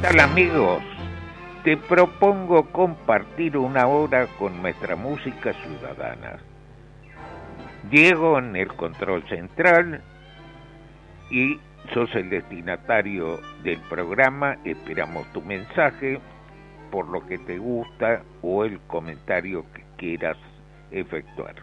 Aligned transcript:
Tal 0.00 0.18
amigos? 0.18 0.82
Te 1.62 1.76
propongo 1.76 2.70
compartir 2.72 3.58
una 3.58 3.86
hora 3.86 4.26
con 4.38 4.62
nuestra 4.62 4.96
música 4.96 5.52
ciudadana. 5.52 6.38
Diego 7.90 8.38
en 8.38 8.56
el 8.56 8.68
control 8.68 9.28
central 9.28 10.00
y 11.30 11.60
sos 11.92 12.14
el 12.14 12.30
destinatario 12.30 13.40
del 13.62 13.78
programa. 13.90 14.56
Esperamos 14.64 15.30
tu 15.32 15.42
mensaje 15.42 16.18
por 16.90 17.08
lo 17.08 17.26
que 17.26 17.36
te 17.38 17.58
gusta 17.58 18.22
o 18.40 18.64
el 18.64 18.80
comentario 18.86 19.66
que 19.74 19.84
quieras 19.98 20.38
efectuar. 20.90 21.56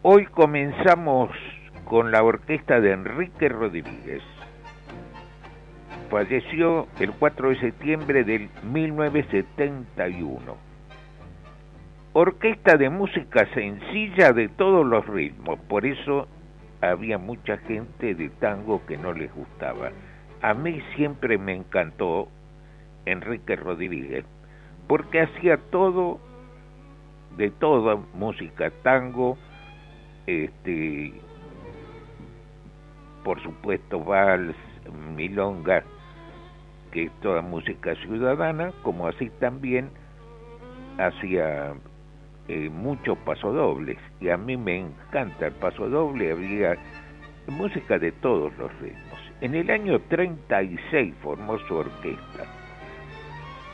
Hoy 0.00 0.24
comenzamos 0.26 1.30
con 1.84 2.10
la 2.10 2.22
orquesta 2.22 2.80
de 2.80 2.92
Enrique 2.92 3.50
Rodríguez 3.50 4.22
falleció 6.04 6.86
el 7.00 7.12
4 7.12 7.50
de 7.50 7.60
septiembre 7.60 8.24
del 8.24 8.48
1971. 8.62 10.56
Orquesta 12.12 12.76
de 12.76 12.90
música 12.90 13.46
sencilla 13.54 14.32
de 14.32 14.48
todos 14.48 14.86
los 14.86 15.06
ritmos, 15.06 15.58
por 15.68 15.84
eso 15.84 16.28
había 16.80 17.18
mucha 17.18 17.56
gente 17.58 18.14
de 18.14 18.28
tango 18.28 18.86
que 18.86 18.96
no 18.96 19.12
les 19.12 19.34
gustaba. 19.34 19.90
A 20.40 20.54
mí 20.54 20.80
siempre 20.94 21.38
me 21.38 21.54
encantó 21.54 22.28
Enrique 23.06 23.56
Rodríguez, 23.56 24.24
porque 24.86 25.22
hacía 25.22 25.56
todo, 25.70 26.20
de 27.36 27.50
toda 27.50 27.96
música, 28.14 28.70
tango, 28.82 29.36
este, 30.26 31.14
por 33.24 33.42
supuesto 33.42 34.00
vals, 34.00 34.56
milonga, 35.16 35.82
que 36.94 37.04
es 37.04 37.12
toda 37.20 37.42
música 37.42 37.94
ciudadana, 37.96 38.72
como 38.82 39.08
así 39.08 39.28
también 39.40 39.90
hacía 40.96 41.74
eh, 42.48 42.70
muchos 42.70 43.18
pasodobles, 43.18 43.98
y 44.20 44.30
a 44.30 44.36
mí 44.36 44.56
me 44.56 44.78
encanta 44.78 45.48
el 45.48 45.54
pasodoble, 45.54 46.32
había 46.32 46.78
música 47.48 47.98
de 47.98 48.12
todos 48.12 48.56
los 48.56 48.72
ritmos. 48.80 49.18
En 49.40 49.56
el 49.56 49.68
año 49.70 50.00
36 50.08 51.14
formó 51.20 51.58
su 51.58 51.74
orquesta. 51.74 52.44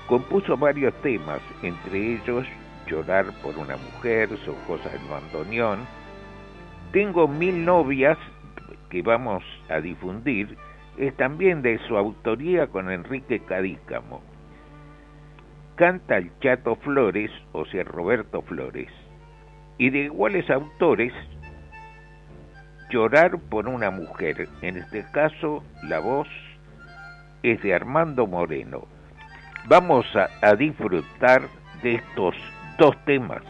Compuso 0.09 0.57
varios 0.57 0.95
temas, 1.03 1.41
entre 1.63 2.15
ellos 2.15 2.47
Llorar 2.87 3.27
por 3.43 3.57
una 3.57 3.77
mujer, 3.77 4.29
Son 4.45 4.57
cosas 4.67 4.93
del 4.93 5.09
bandoneón. 5.09 5.87
Tengo 6.93 7.29
mil 7.29 7.65
novias 7.65 8.19
que 8.89 9.03
vamos 9.03 9.45
a 9.69 9.81
difundir 9.81 10.57
es 11.01 11.17
también 11.17 11.63
de 11.63 11.79
su 11.89 11.97
autoría 11.97 12.67
con 12.67 12.91
Enrique 12.91 13.41
Cadícamo. 13.41 14.21
Canta 15.77 16.19
el 16.19 16.31
Chato 16.41 16.77
Flores, 16.77 17.31
o 17.53 17.65
sea, 17.65 17.85
Roberto 17.85 18.43
Flores, 18.43 18.89
y 19.79 19.89
de 19.91 20.01
iguales 20.01 20.49
autores, 20.51 21.13
Llorar 22.91 23.39
por 23.39 23.69
una 23.69 23.93
mujer. 23.93 24.49
En 24.63 24.77
este 24.77 25.05
caso, 25.13 25.63
la 25.85 26.01
voz 26.01 26.27
es 27.45 27.63
de 27.63 27.73
Armando 27.73 28.27
Moreno. 28.27 28.89
Vamos 29.69 30.05
a, 30.17 30.29
a 30.45 30.57
disfrutar 30.57 31.43
de 31.85 31.95
estos 31.95 32.35
dos 32.79 32.97
temas. 33.05 33.43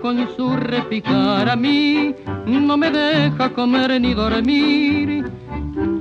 Con 0.00 0.28
su 0.36 0.56
repicar 0.56 1.48
a 1.48 1.56
mí 1.56 2.14
no 2.46 2.76
me 2.76 2.90
deja 2.90 3.52
comer 3.52 4.00
ni 4.00 4.14
dormir. 4.14 5.24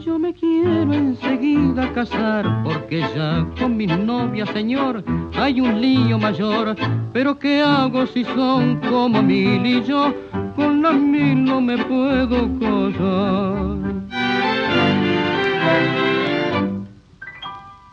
Yo 0.05 0.17
me 0.19 0.33
quiero 0.33 0.93
enseguida 0.93 1.91
casar 1.93 2.63
porque 2.63 3.01
ya 3.15 3.45
con 3.59 3.77
mi 3.77 3.87
novia, 3.87 4.45
señor, 4.47 5.03
hay 5.35 5.61
un 5.61 5.81
lío 5.81 6.17
mayor. 6.17 6.75
Pero 7.13 7.37
¿qué 7.37 7.61
hago 7.61 8.05
si 8.07 8.23
son 8.23 8.77
como 8.89 9.21
mil 9.21 9.65
y 9.65 9.83
yo 9.83 10.13
con 10.55 10.81
las 10.81 10.95
mil 10.95 11.43
no 11.43 11.61
me 11.61 11.77
puedo 11.77 12.49
casar? 12.59 13.90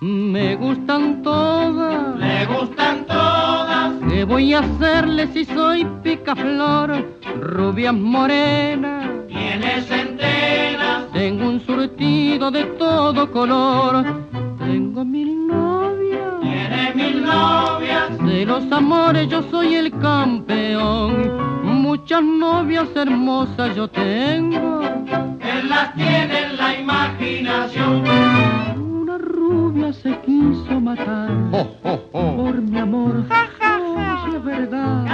Me 0.00 0.54
gustan 0.54 1.22
todas. 1.24 2.16
Me 2.16 2.46
gustan 2.46 3.04
todas. 3.06 3.94
¿Qué 4.08 4.22
voy 4.22 4.54
a 4.54 4.60
hacerle 4.60 5.26
si 5.32 5.44
soy 5.44 5.84
picaflor? 6.04 7.04
Rubias 7.40 7.94
morenas. 7.94 9.08
Tienes 9.26 9.90
enteras. 9.90 11.10
Tengo 11.12 11.48
un 11.48 11.60
surtido 11.66 12.48
de 12.52 12.62
todo 12.78 13.28
color. 13.32 14.04
Tengo 14.60 15.04
mil 15.04 15.48
novias. 15.48 16.40
Tiene 16.42 16.92
mil 16.94 17.24
novias. 17.24 18.18
De 18.24 18.46
los 18.46 18.70
amores 18.70 19.28
yo 19.28 19.42
soy 19.50 19.74
el 19.74 19.90
campeón. 19.98 21.64
Muchas 21.64 22.22
novias 22.22 22.86
hermosas 22.94 23.74
yo 23.74 23.88
tengo. 23.88 24.80
Él 24.80 25.68
las 25.68 25.92
tiene 25.94 26.44
en 26.44 26.56
la 26.56 26.78
imaginación 26.78 28.04
rubia 29.68 29.92
se 29.92 30.18
quiso 30.20 30.80
matar 30.80 31.30
por 32.10 32.62
mi 32.62 32.78
amor. 32.78 33.24
Si 34.24 34.36
es 34.36 34.44
verdad. 34.44 35.06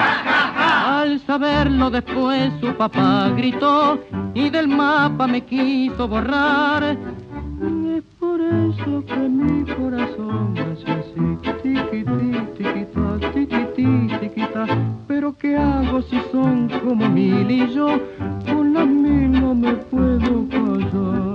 Al 1.01 1.21
saberlo 1.21 1.91
después 1.91 2.53
su 2.61 2.73
papá 2.75 3.31
gritó 3.37 3.99
y 4.33 4.51
del 4.51 4.69
mapa 4.69 5.27
me 5.27 5.41
quiso 5.41 6.07
borrar. 6.07 6.85
Es 6.85 8.05
por 8.21 8.41
eso 8.41 9.05
que 9.07 9.17
mi 9.17 9.65
corazón 9.75 10.57
hace 10.59 10.91
así, 10.93 11.21
tiquití, 11.43 12.31
tiquita, 12.57 13.33
tiquití, 13.33 14.09
tiquita. 14.21 14.67
Pero 15.09 15.37
¿qué 15.37 15.57
hago 15.57 16.03
si 16.03 16.21
son 16.31 16.69
como 16.85 17.09
mil 17.09 17.51
y 17.51 17.73
yo 17.75 17.99
con 18.47 18.75
las 18.75 18.87
mil 18.87 19.33
no 19.33 19.55
me 19.55 19.73
puedo 19.73 20.49
casar? 20.49 21.35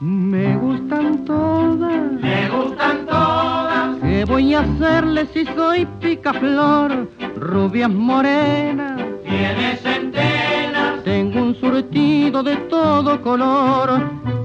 Me 0.00 0.56
gustan 0.56 1.24
todas. 1.24 2.12
Le 2.20 2.48
gustan 2.48 3.06
todas. 3.06 3.98
¿Qué 4.00 4.24
voy 4.24 4.54
a 4.54 4.60
hacerle 4.60 5.26
si 5.34 5.44
soy 5.44 5.86
picaflor? 6.00 7.10
Rubias 7.36 7.90
morenas. 7.90 8.98
Tiene 9.24 9.76
centenas. 9.76 11.04
Tengo 11.04 11.42
un 11.42 11.54
surtido 11.54 12.42
de 12.42 12.56
todo 12.56 13.20
color. 13.20 14.00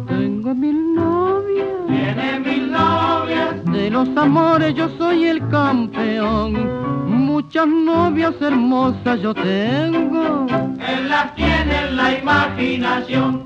Tengo 0.08 0.54
mil 0.54 0.94
novias. 0.94 1.68
Tiene 1.88 2.40
mil 2.40 2.72
novias. 2.72 3.66
De 3.66 3.90
los 3.90 4.10
amores 4.18 4.76
yo 4.76 4.90
soy 4.98 5.26
el 5.26 5.48
campeón 5.48 6.86
muchas 7.36 7.68
novias 7.68 8.34
hermosas 8.42 9.20
yo 9.22 9.34
tengo. 9.34 10.48
Él 10.50 11.10
las 11.10 11.36
tiene 11.36 11.88
en 11.90 11.98
la 11.98 12.18
imaginación. 12.18 13.45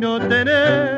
Excelente 0.00 0.97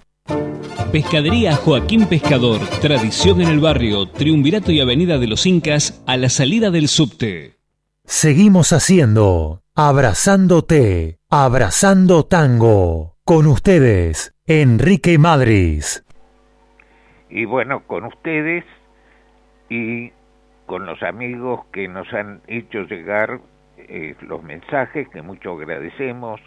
Pescadería 0.91 1.55
Joaquín 1.55 2.05
Pescador, 2.05 2.59
tradición 2.81 3.41
en 3.41 3.47
el 3.47 3.59
barrio, 3.61 4.07
Triunvirato 4.07 4.73
y 4.73 4.81
Avenida 4.81 5.17
de 5.17 5.27
los 5.27 5.45
Incas, 5.45 6.03
a 6.05 6.17
la 6.17 6.27
salida 6.27 6.69
del 6.69 6.89
subte. 6.89 7.55
Seguimos 8.03 8.73
haciendo 8.73 9.61
Abrazándote, 9.73 11.19
Abrazando 11.29 12.25
Tango. 12.25 13.15
Con 13.23 13.47
ustedes, 13.47 14.35
Enrique 14.45 15.17
Madris. 15.17 16.03
Y 17.29 17.45
bueno, 17.45 17.87
con 17.87 18.03
ustedes 18.03 18.65
y 19.69 20.11
con 20.65 20.85
los 20.85 21.01
amigos 21.03 21.61
que 21.71 21.87
nos 21.87 22.11
han 22.11 22.41
hecho 22.47 22.79
llegar 22.79 23.39
eh, 23.77 24.15
los 24.21 24.43
mensajes 24.43 25.07
que 25.09 25.21
mucho 25.21 25.51
agradecemos 25.51 26.41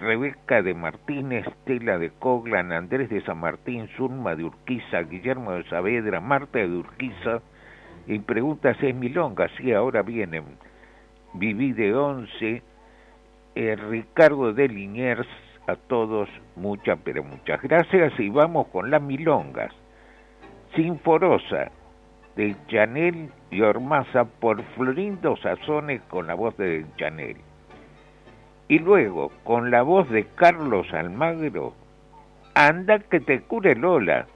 Rebeca 0.00 0.62
de 0.62 0.72
Martínez, 0.72 1.46
Estela 1.46 1.98
de 1.98 2.10
Coglan, 2.10 2.72
Andrés 2.72 3.10
de 3.10 3.20
San 3.20 3.38
Martín, 3.38 3.86
Zulma 3.98 4.34
de 4.34 4.44
Urquiza, 4.44 5.02
Guillermo 5.02 5.52
de 5.52 5.64
Saavedra, 5.64 6.20
Marta 6.20 6.58
de 6.58 6.74
Urquiza, 6.74 7.42
y 8.06 8.18
preguntas 8.20 8.78
es 8.82 8.94
Milonga, 8.94 9.48
sí, 9.58 9.72
ahora 9.72 10.00
vienen, 10.02 10.44
Viví 11.34 11.72
de 11.72 11.94
Once, 11.94 12.62
eh, 13.54 13.76
Ricardo 13.76 14.54
de 14.54 14.68
Liniers, 14.68 15.28
a 15.66 15.76
todos 15.76 16.30
muchas, 16.56 16.98
pero 17.04 17.22
muchas 17.22 17.60
gracias, 17.60 18.18
y 18.18 18.30
vamos 18.30 18.68
con 18.68 18.90
las 18.90 19.02
Milongas. 19.02 19.72
Sinforosa, 20.74 21.70
de 22.36 22.56
Chanel 22.68 23.28
y 23.50 23.60
Ormaza, 23.60 24.24
por 24.24 24.62
Florindo 24.76 25.36
Sazones 25.36 26.00
con 26.08 26.26
la 26.26 26.34
voz 26.34 26.56
de 26.56 26.86
Chanel. 26.96 27.36
Y 28.70 28.78
luego, 28.78 29.30
con 29.42 29.70
la 29.72 29.82
voz 29.82 30.08
de 30.10 30.26
Carlos 30.36 30.86
Almagro, 30.92 31.74
Anda 32.54 33.00
que 33.00 33.18
te 33.18 33.40
cure 33.42 33.74
Lola, 33.74 34.28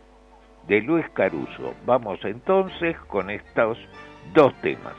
de 0.67 0.81
Luis 0.81 1.09
Caruso. 1.11 1.75
Vamos 1.87 2.19
entonces 2.25 2.97
con 3.07 3.31
estos 3.31 3.79
dos 4.35 4.53
temas. 4.61 4.95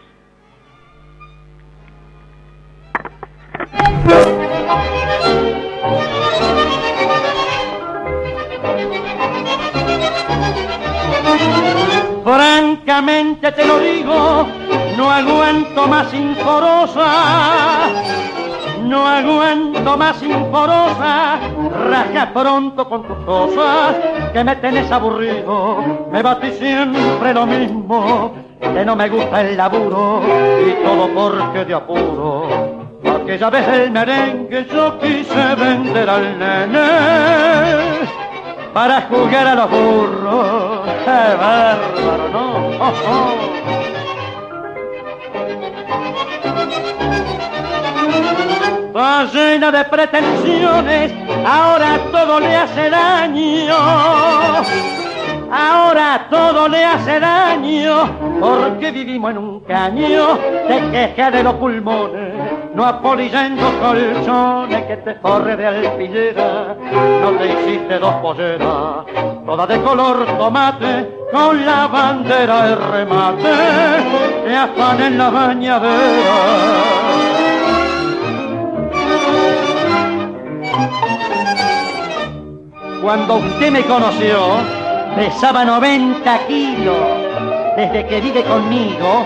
Francamente 12.23 13.51
te 13.51 13.65
lo 13.67 13.79
digo, 13.79 14.47
no 14.95 15.11
aguanto 15.11 15.87
más 15.87 16.13
inforosa. 16.13 17.91
No 18.85 19.07
aguanto 19.07 19.97
más 19.97 20.21
inforosa, 20.21 21.39
raja 21.89 22.31
pronto 22.31 22.87
con 22.87 23.03
tus 23.07 23.17
cosas, 23.25 23.95
que 24.31 24.43
me 24.43 24.55
tenés 24.57 24.91
aburrido, 24.91 26.07
me 26.11 26.21
batí 26.21 26.51
siempre 26.51 27.33
lo 27.33 27.47
mismo, 27.47 28.33
que 28.61 28.85
no 28.85 28.95
me 28.95 29.09
gusta 29.09 29.41
el 29.41 29.57
laburo, 29.57 30.21
y 30.67 30.85
todo 30.85 31.07
porque 31.15 31.65
de 31.65 31.73
apuro. 31.73 32.47
Aquella 33.23 33.49
vez 33.49 33.67
el 33.69 33.91
merengue 33.91 34.67
yo 34.71 34.99
quise 34.99 35.55
vender 35.55 36.07
al 36.07 36.37
nene 36.37 36.87
para 38.71 39.01
jugar 39.01 39.47
a 39.47 39.55
los 39.55 39.71
burros. 39.71 40.89
¡Qué 41.05 41.35
bárbaro, 41.39 42.29
no! 42.31 42.55
¡Oh, 42.79 42.93
oh! 43.09 43.84
Está 48.95 49.25
llena 49.25 49.71
de 49.71 49.83
pretensiones, 49.83 51.13
ahora 51.45 51.99
todo 52.13 52.39
le 52.39 52.55
hace 52.55 52.89
daño. 52.89 53.75
Ahora 55.51 56.27
todo 56.29 56.69
le 56.69 56.85
hace 56.85 57.19
daño, 57.19 58.09
porque 58.39 58.91
vivimos 58.91 59.31
en 59.31 59.37
un 59.37 59.59
caño, 59.65 60.37
te 60.69 60.91
queja 60.91 61.29
de 61.29 61.43
los 61.43 61.55
pulmones, 61.55 62.35
no 62.73 62.85
apolillando 62.85 63.65
colchones 63.81 64.85
que 64.85 64.95
te 64.95 65.19
corre 65.19 65.57
de 65.57 65.67
alpillera, 65.67 66.77
no 67.21 67.31
te 67.31 67.47
hiciste 67.47 67.99
dos 67.99 68.13
polleras, 68.15 69.05
toda 69.45 69.67
de 69.67 69.81
color 69.81 70.25
tomate, 70.37 71.09
con 71.33 71.65
la 71.65 71.87
bandera 71.87 72.67
de 72.67 72.75
remate, 72.75 73.53
te 74.45 74.55
afan 74.55 75.01
en 75.01 75.17
la 75.17 75.29
bañadera. 75.29 76.94
Cuando 83.01 83.35
usted 83.35 83.71
me 83.71 83.83
conoció, 83.83 84.39
pesaba 85.15 85.63
90 85.63 86.47
kilos. 86.47 86.97
Desde 87.77 88.07
que 88.07 88.19
vive 88.19 88.43
conmigo, 88.43 89.25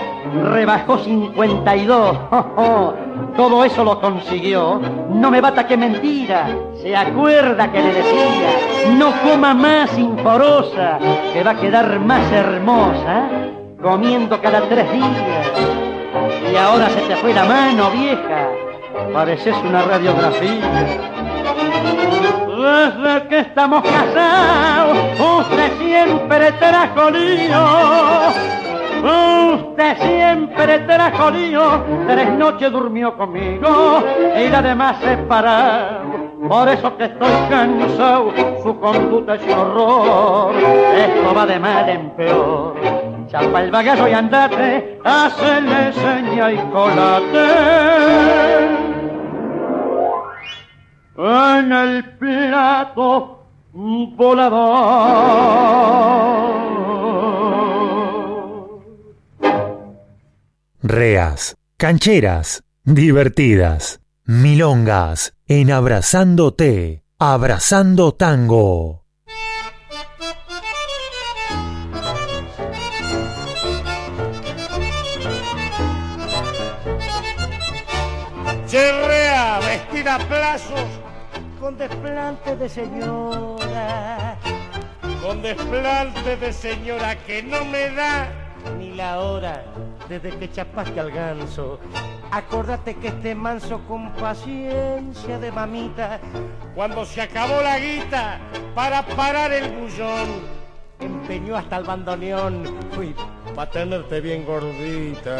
rebajó 0.52 0.98
52. 0.98 2.18
Todo 3.36 3.64
eso 3.64 3.82
lo 3.82 4.00
consiguió. 4.00 4.80
No 5.10 5.30
me 5.30 5.40
bata 5.40 5.66
que 5.66 5.76
mentira. 5.76 6.48
Se 6.82 6.94
acuerda 6.94 7.72
que 7.72 7.80
le 7.82 7.92
decía, 7.94 8.50
no 8.98 9.12
coma 9.22 9.54
más 9.54 9.96
inforosa, 9.98 10.98
que 11.32 11.42
va 11.42 11.52
a 11.52 11.56
quedar 11.56 11.98
más 12.00 12.30
hermosa, 12.32 13.28
comiendo 13.80 14.40
cada 14.42 14.60
tres 14.68 14.92
días. 14.92 15.52
Y 16.52 16.56
ahora 16.56 16.90
se 16.90 17.00
te 17.00 17.16
fue 17.16 17.32
la 17.32 17.44
mano, 17.44 17.90
vieja. 17.92 18.69
Pareces 19.12 19.56
una 19.64 19.82
radiografía. 19.82 20.86
Desde 22.60 23.28
que 23.28 23.38
estamos 23.38 23.82
casados, 23.82 24.98
usted 25.18 25.78
siempre 25.78 26.52
trajo 26.52 27.10
lío. 27.10 27.66
Usted 29.54 29.96
siempre 29.98 30.78
trajo 30.80 31.30
lío. 31.30 31.84
Tres 32.06 32.30
noches 32.32 32.70
durmió 32.70 33.16
conmigo 33.16 34.02
y 34.36 34.48
la 34.48 34.62
demás 34.62 34.96
separado. 35.00 36.30
Por 36.48 36.68
eso 36.68 36.96
que 36.96 37.04
estoy 37.04 37.32
cansado, 37.48 38.32
su 38.62 38.78
conducta 38.78 39.34
es 39.34 39.42
un 39.42 39.50
horror. 39.52 40.54
Esto 40.54 41.34
va 41.34 41.46
de 41.46 41.58
mal 41.58 41.88
en 41.88 42.10
peor. 42.10 43.09
Chapa 43.30 43.62
el 43.62 43.70
bagazo 43.70 44.08
y 44.08 44.12
andate, 44.12 44.98
hacele 45.04 45.92
seña 45.92 46.52
y 46.52 46.58
colate 46.72 48.00
en 51.16 51.72
el 51.72 52.04
plato 52.16 53.46
volador. 53.72 54.50
Reas, 60.82 61.56
cancheras, 61.76 62.64
divertidas, 62.84 64.00
milongas, 64.24 65.34
en 65.46 65.70
abrazándote, 65.70 67.04
abrazando 67.18 68.12
tango. 68.12 68.99
Cherrea, 78.70 79.58
vestida 79.58 80.14
a 80.14 80.18
plazos, 80.20 80.86
con 81.58 81.76
desplante 81.76 82.54
de 82.54 82.68
señora, 82.68 84.36
con 85.20 85.42
desplante 85.42 86.36
de 86.36 86.52
señora 86.52 87.16
que 87.26 87.42
no 87.42 87.64
me 87.64 87.90
da 87.90 88.28
ni 88.78 88.94
la 88.94 89.18
hora. 89.18 89.64
Desde 90.08 90.30
que 90.38 90.52
chapaste 90.52 91.00
al 91.00 91.10
ganso. 91.10 91.80
Acordate 92.30 92.94
que 92.94 93.08
este 93.08 93.34
manso 93.34 93.80
con 93.88 94.12
paciencia 94.12 95.40
de 95.40 95.50
mamita, 95.50 96.20
cuando 96.76 97.04
se 97.04 97.22
acabó 97.22 97.60
la 97.62 97.76
guita 97.76 98.38
para 98.76 99.04
parar 99.04 99.52
el 99.52 99.68
bullón, 99.68 100.28
empeñó 101.00 101.56
hasta 101.56 101.78
el 101.78 101.82
bandoneón, 101.82 102.62
fui 102.92 103.16
para 103.56 103.68
tenerte 103.68 104.20
bien 104.20 104.44
gordita. 104.44 105.36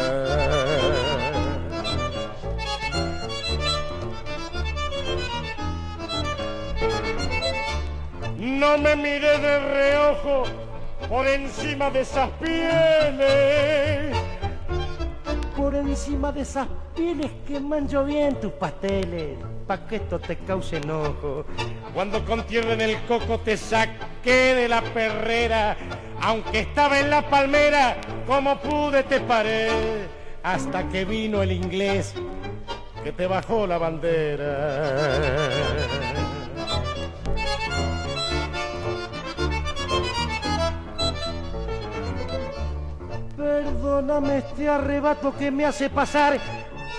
No 8.59 8.77
me 8.77 8.95
miré 8.95 9.37
de 9.37 9.59
reojo 9.59 10.43
por 11.07 11.27
encima 11.27 11.89
de 11.89 12.01
esas 12.01 12.29
pieles. 12.31 14.17
Por 15.55 15.75
encima 15.75 16.31
de 16.31 16.41
esas 16.41 16.67
pieles 16.95 17.31
que 17.47 17.59
mancho 17.59 18.03
bien 18.03 18.39
tus 18.39 18.51
pasteles. 18.53 19.37
Pa' 19.67 19.87
que 19.87 19.97
esto 19.97 20.19
te 20.19 20.37
cause 20.37 20.77
enojo. 20.77 21.45
Cuando 21.93 22.25
con 22.25 22.45
tierra 22.45 22.73
en 22.73 22.81
el 22.81 23.01
coco 23.03 23.39
te 23.39 23.55
saqué 23.55 24.55
de 24.55 24.67
la 24.67 24.81
perrera. 24.81 25.77
Aunque 26.21 26.59
estaba 26.59 26.99
en 26.99 27.09
la 27.09 27.27
palmera, 27.29 27.97
como 28.27 28.59
pude 28.59 29.03
te 29.03 29.21
paré. 29.21 29.69
Hasta 30.43 30.89
que 30.89 31.05
vino 31.05 31.41
el 31.41 31.51
inglés 31.51 32.13
que 33.03 33.11
te 33.11 33.27
bajó 33.27 33.65
la 33.65 33.77
bandera. 33.77 35.80
Perdóname 43.41 44.37
este 44.37 44.69
arrebato 44.69 45.35
que 45.35 45.49
me 45.49 45.65
hace 45.65 45.89
pasar 45.89 46.37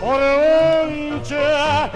por 0.01 0.19
boncha, 0.19 1.89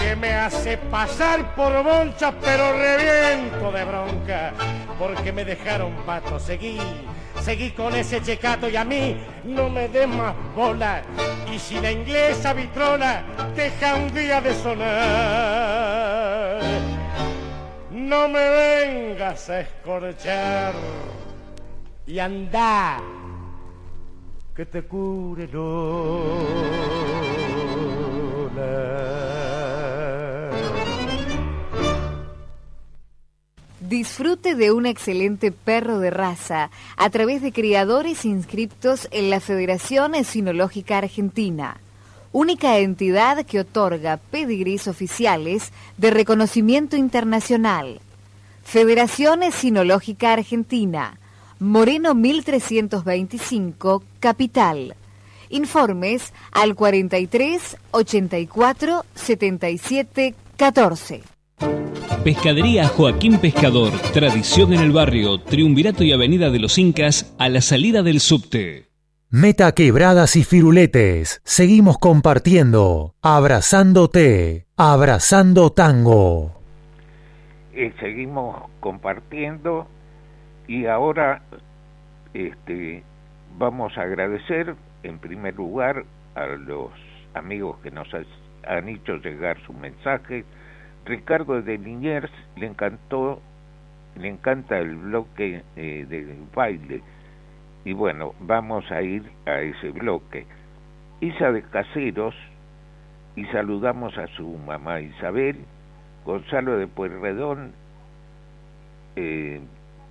que 0.00 0.16
me 0.16 0.32
hace 0.32 0.78
pasar 0.78 1.54
por 1.54 1.84
boncha, 1.84 2.32
pero 2.40 2.72
reviento 2.72 3.70
de 3.70 3.84
bronca, 3.84 4.54
porque 4.98 5.30
me 5.30 5.44
dejaron 5.44 5.92
pato, 6.06 6.40
seguí, 6.40 6.78
seguí 7.42 7.72
con 7.72 7.94
ese 7.94 8.22
checato 8.22 8.66
y 8.66 8.76
a 8.76 8.84
mí 8.84 9.22
no 9.44 9.68
me 9.68 9.88
des 9.88 10.08
más 10.08 10.34
bola, 10.56 11.02
y 11.52 11.58
si 11.58 11.78
la 11.78 11.92
inglesa 11.92 12.54
vitrona 12.54 13.24
deja 13.54 13.96
un 13.96 14.14
día 14.14 14.40
de 14.40 14.54
sonar, 14.54 15.02
no 17.90 18.26
me 18.26 18.48
vengas 18.48 19.50
a 19.50 19.60
escorchar. 19.60 20.72
Y 22.04 22.18
anda 22.18 22.98
Disfrute 33.80 34.54
de 34.54 34.72
un 34.72 34.86
excelente 34.86 35.52
perro 35.52 35.98
de 35.98 36.10
raza 36.10 36.70
a 36.96 37.10
través 37.10 37.42
de 37.42 37.52
criadores 37.52 38.24
inscriptos 38.24 39.08
en 39.10 39.28
la 39.28 39.40
Federación 39.40 40.14
Esinológica 40.14 40.98
Argentina, 40.98 41.76
única 42.32 42.78
entidad 42.78 43.44
que 43.44 43.60
otorga 43.60 44.16
pedigrís 44.16 44.88
oficiales 44.88 45.72
de 45.98 46.10
reconocimiento 46.10 46.96
internacional. 46.96 48.00
Federación 48.64 49.42
Esinológica 49.42 50.32
Argentina, 50.32 51.18
Moreno 51.62 52.16
1325, 52.16 54.02
Capital. 54.18 54.96
Informes 55.48 56.34
al 56.50 56.74
43 56.74 57.76
84 57.92 59.04
77 59.14 60.34
14. 60.56 61.22
Pescadería 62.24 62.88
Joaquín 62.88 63.38
Pescador, 63.38 63.92
tradición 64.12 64.72
en 64.72 64.80
el 64.80 64.90
barrio, 64.90 65.38
Triunvirato 65.38 66.02
y 66.02 66.10
Avenida 66.10 66.50
de 66.50 66.58
los 66.58 66.78
Incas, 66.78 67.32
a 67.38 67.48
la 67.48 67.60
salida 67.60 68.02
del 68.02 68.18
subte. 68.18 68.88
Meta 69.30 69.70
quebradas 69.70 70.34
y 70.34 70.42
firuletes. 70.42 71.42
Seguimos 71.44 71.96
compartiendo. 71.98 73.14
Abrazándote. 73.22 74.66
Abrazando 74.76 75.70
tango. 75.70 76.60
Eh, 77.72 77.94
seguimos 78.00 78.68
compartiendo 78.80 79.86
y 80.66 80.86
ahora 80.86 81.42
este, 82.34 83.02
vamos 83.58 83.96
a 83.98 84.02
agradecer 84.02 84.74
en 85.02 85.18
primer 85.18 85.56
lugar 85.56 86.04
a 86.34 86.46
los 86.46 86.90
amigos 87.34 87.78
que 87.82 87.90
nos 87.90 88.08
han 88.66 88.88
hecho 88.88 89.16
llegar 89.16 89.58
su 89.66 89.72
mensaje. 89.72 90.44
Ricardo 91.04 91.60
de 91.62 91.78
Liniers 91.78 92.30
le 92.56 92.66
encantó, 92.66 93.42
le 94.16 94.28
encanta 94.28 94.78
el 94.78 94.96
bloque 94.96 95.62
eh, 95.76 96.06
del 96.08 96.36
baile 96.54 97.02
y 97.84 97.92
bueno, 97.92 98.34
vamos 98.40 98.90
a 98.90 99.02
ir 99.02 99.28
a 99.46 99.60
ese 99.60 99.90
bloque. 99.90 100.46
Isa 101.20 101.50
de 101.50 101.62
Caseros, 101.62 102.34
y 103.36 103.44
saludamos 103.46 104.16
a 104.18 104.26
su 104.28 104.46
mamá 104.58 105.00
Isabel. 105.00 105.56
Gonzalo 106.24 106.76
de 106.76 106.86
Pueyrredón 106.86 107.72
eh, 109.16 109.60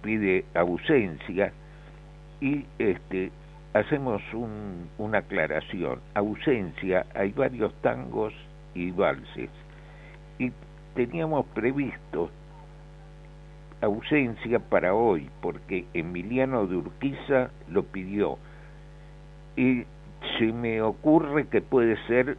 pide 0.01 0.46
ausencia 0.53 1.53
y 2.39 2.65
este 2.79 3.31
hacemos 3.74 4.22
un, 4.34 4.89
una 4.98 5.20
aclaración. 5.20 6.00
Ausencia, 6.13 7.05
hay 7.15 7.31
varios 7.31 7.74
tangos 7.81 8.34
y 8.74 8.91
valses. 8.91 9.50
Y 10.39 10.51
teníamos 10.96 11.46
previsto 11.48 12.29
ausencia 13.81 14.60
para 14.60 14.93
hoy, 14.93 15.29
porque 15.41 15.86
Emiliano 15.93 16.67
de 16.67 16.77
Urquiza 16.77 17.50
lo 17.70 17.84
pidió. 17.84 18.38
Y 19.55 19.84
se 20.38 20.51
me 20.51 20.81
ocurre 20.81 21.48
que 21.48 21.62
puede 21.62 21.98
ser 22.08 22.38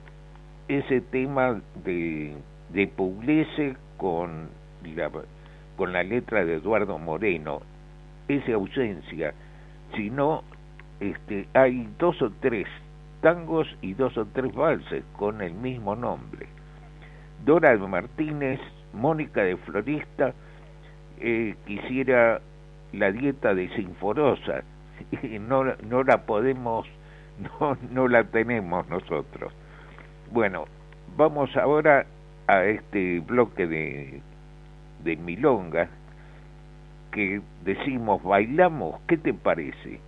ese 0.69 1.01
tema 1.01 1.61
de, 1.85 2.35
de 2.73 2.87
Pugliese 2.87 3.77
con 3.97 4.49
la, 4.85 5.11
con 5.77 5.93
la 5.93 6.03
letra 6.03 6.45
de 6.45 6.55
Eduardo 6.55 6.99
Moreno, 6.99 7.61
esa 8.29 8.55
ausencia. 8.55 9.35
Si 9.95 10.11
no, 10.11 10.43
este, 11.01 11.49
hay 11.55 11.89
dos 11.99 12.21
o 12.23 12.31
tres 12.41 12.67
tangos 13.21 13.69
y 13.81 13.95
dos 13.95 14.17
o 14.19 14.27
tres 14.27 14.55
valses 14.55 15.05
con 15.17 15.41
el 15.41 15.55
mismo 15.55 15.97
nombre. 15.97 16.47
Dora 17.45 17.77
Martínez, 17.77 18.61
Mónica 18.93 19.43
de 19.43 19.57
Florista, 19.57 20.33
eh, 21.19 21.55
quisiera 21.67 22.41
la 22.93 23.11
dieta 23.11 23.55
de 23.55 23.69
Sinforosa 23.71 24.63
y 25.23 25.39
no, 25.39 25.65
no 25.89 26.03
la 26.03 26.23
podemos, 26.27 26.87
no, 27.61 27.77
no 27.91 28.09
la 28.09 28.25
tenemos 28.25 28.89
nosotros. 28.89 29.53
Bueno, 30.31 30.67
vamos 31.17 31.57
ahora 31.57 32.07
a 32.47 32.65
este 32.65 33.21
bloque 33.21 33.67
de, 33.67 34.23
de 35.05 35.17
milonga 35.17 35.89
que 37.11 37.41
decimos 37.65 38.23
bailamos, 38.23 39.01
¿qué 39.07 39.17
te 39.17 39.35
parece? 39.35 40.01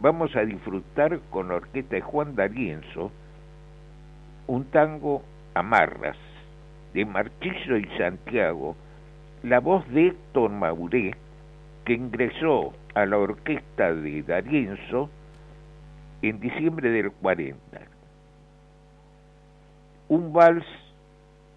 Vamos 0.00 0.34
a 0.36 0.44
disfrutar 0.44 1.20
con 1.30 1.48
la 1.48 1.56
orquesta 1.56 1.96
de 1.96 2.00
Juan 2.00 2.34
D'Arienzo 2.34 3.10
un 4.46 4.64
tango 4.64 5.22
Amarras 5.54 6.16
de 6.94 7.04
Marchillo 7.04 7.76
y 7.76 7.86
Santiago 7.98 8.76
la 9.42 9.60
voz 9.60 9.86
de 9.90 10.08
Héctor 10.08 10.50
Mauré, 10.50 11.14
que 11.84 11.92
ingresó 11.92 12.72
a 12.94 13.06
la 13.06 13.18
orquesta 13.18 13.94
de 13.94 14.22
Darienzo 14.22 15.10
en 16.22 16.40
diciembre 16.40 16.90
del 16.90 17.12
40. 17.12 17.58
Un 20.08 20.32
vals 20.32 20.66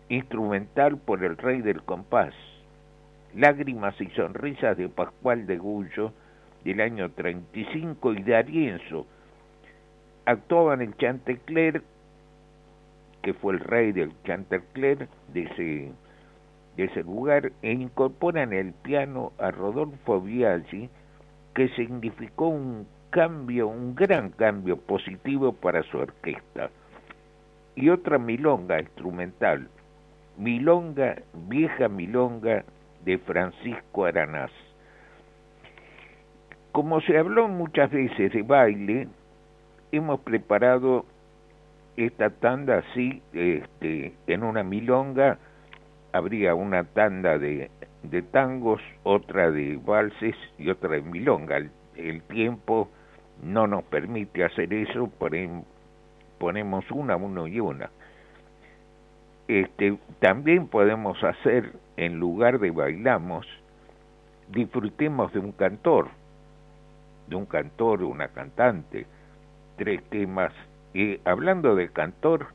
instrumental 0.10 0.98
por 0.98 1.24
el 1.24 1.38
rey 1.38 1.62
del 1.62 1.82
compás, 1.84 2.34
Lágrimas 3.36 4.00
y 4.02 4.08
sonrisas 4.08 4.78
de 4.78 4.90
Pascual 4.90 5.48
de 5.48 5.58
Gullo 5.58 6.14
del 6.64 6.82
año 6.82 7.10
35 7.12 8.14
y 8.14 8.24
Darienzo 8.24 9.08
actuaban 10.26 10.82
el 10.82 10.96
Chantecler, 10.98 11.82
que 13.22 13.34
fue 13.34 13.54
el 13.54 13.60
rey 13.60 13.92
del 13.92 14.12
Chantecler 14.24 15.08
de 15.34 15.44
ese 15.44 15.92
de 16.78 16.86
ese 16.86 17.04
lugar 17.04 17.52
e 17.62 17.72
incorporan 17.72 18.54
el 18.54 18.74
piano 18.74 19.34
a 19.40 19.52
Rodolfo 19.52 20.22
Biaggi, 20.22 20.90
que 21.54 21.68
significó 21.70 22.48
un 22.48 22.88
cambio, 23.10 23.68
un 23.68 23.94
gran 23.94 24.30
cambio 24.30 24.78
positivo 24.78 25.52
para 25.52 25.84
su 25.84 25.98
orquesta. 25.98 26.70
Y 27.76 27.90
otra 27.90 28.18
milonga 28.18 28.80
instrumental, 28.80 29.70
Milonga, 30.38 31.22
vieja 31.50 31.90
milonga 31.90 32.64
de 33.06 33.18
Francisco 33.18 34.06
Aranás. 34.06 34.52
Como 36.72 37.02
se 37.02 37.18
habló 37.18 37.48
muchas 37.48 37.92
veces 37.92 38.32
de 38.32 38.44
baile, 38.44 39.08
hemos 39.92 40.20
preparado 40.22 41.06
esta 41.98 42.30
tanda 42.30 42.78
así, 42.80 43.22
este, 43.34 44.14
en 44.28 44.44
una 44.44 44.64
milonga, 44.64 45.38
habría 46.14 46.56
una 46.56 46.84
tanda 46.84 47.38
de, 47.38 47.70
de 48.04 48.22
tangos, 48.22 48.82
otra 49.04 49.52
de 49.52 49.78
valses 49.78 50.36
y 50.58 50.70
otra 50.70 50.90
de 50.92 51.02
milonga. 51.02 51.58
El, 51.96 52.22
tiempo 52.24 52.90
no 53.44 53.68
nos 53.68 53.84
permite 53.84 54.44
hacer 54.44 54.74
eso, 54.74 55.12
ponemos 56.40 56.90
una, 56.92 57.16
uno 57.16 57.48
y 57.48 57.60
una. 57.60 57.90
Este, 59.48 59.98
también 60.20 60.68
podemos 60.68 61.22
hacer, 61.24 61.74
en 61.98 62.20
lugar 62.20 62.60
de 62.60 62.72
bailamos, 62.72 63.46
disfrutemos 64.50 65.32
de 65.34 65.40
un 65.40 65.52
cantor, 65.52 66.10
de 67.28 67.36
un 67.36 67.46
cantor 67.46 68.04
una 68.04 68.28
cantante, 68.30 69.06
tres 69.78 70.04
temas. 70.10 70.54
Y 70.94 71.20
hablando 71.26 71.76
de 71.76 71.90
cantor, 71.90 72.48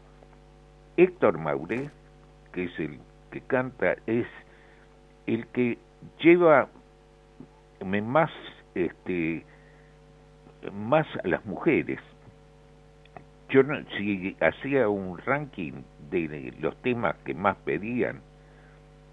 Héctor 0.97 1.39
Mauré, 1.39 1.91
que 2.53 2.65
es 2.65 2.79
el 2.79 2.99
que 3.31 3.41
canta 3.43 3.97
es 4.07 4.27
el 5.27 5.47
que 5.49 5.79
lleva 6.21 6.69
más 7.85 8.31
este 8.75 9.45
más 10.73 11.07
a 11.25 11.29
las 11.29 11.45
mujeres 11.45 12.01
yo 13.49 13.63
si 13.97 14.37
hacía 14.41 14.89
un 14.89 15.19
ranking 15.19 15.83
de 16.11 16.55
los 16.61 16.77
temas 16.83 17.17
que 17.25 17.35
más 17.35 17.57
pedían 17.65 18.21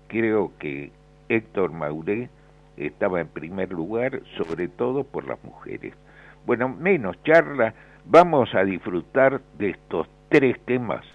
creo 0.08 0.51
que 0.60 0.91
Héctor 1.29 1.71
Mauré 1.71 2.29
estaba 2.77 3.21
en 3.21 3.27
primer 3.27 3.71
lugar 3.71 4.21
sobre 4.38 4.67
todo 4.67 5.03
por 5.03 5.27
las 5.27 5.43
mujeres 5.43 5.93
bueno 6.45 6.69
menos 6.69 7.15
charla 7.23 7.73
vamos 8.06 8.53
a 8.53 8.63
disfrutar 8.63 9.41
de 9.58 9.71
estos 9.71 10.08
tres 10.29 10.60
temas 10.65 11.06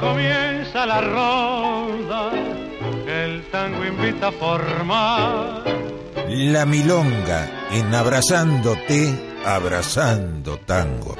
comienza 0.00 0.86
la 0.86 1.00
ronda, 1.00 2.30
el 3.06 3.42
tango 3.50 3.84
invita 3.84 4.28
a 4.28 4.32
formar. 4.32 5.64
La 6.28 6.66
milonga 6.66 7.48
en 7.72 7.94
abrazándote, 7.94 9.14
abrazando 9.44 10.58
tango. 10.58 11.16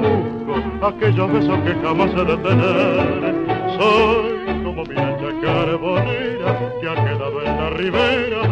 Busco 0.00 0.86
aquellos 0.86 1.32
besos 1.32 1.58
que 1.60 1.74
jamás 1.82 2.10
he 2.12 2.24
de 2.24 2.36
tener. 2.36 3.34
Soy 3.78 4.62
como 4.64 4.84
mi 4.84 4.96
ancha 4.96 5.30
carbonera 5.42 6.50
que 6.80 6.88
ha 6.88 6.94
quedado 6.94 7.42
en 7.44 7.56
la 7.56 7.70
ribera, 7.70 8.42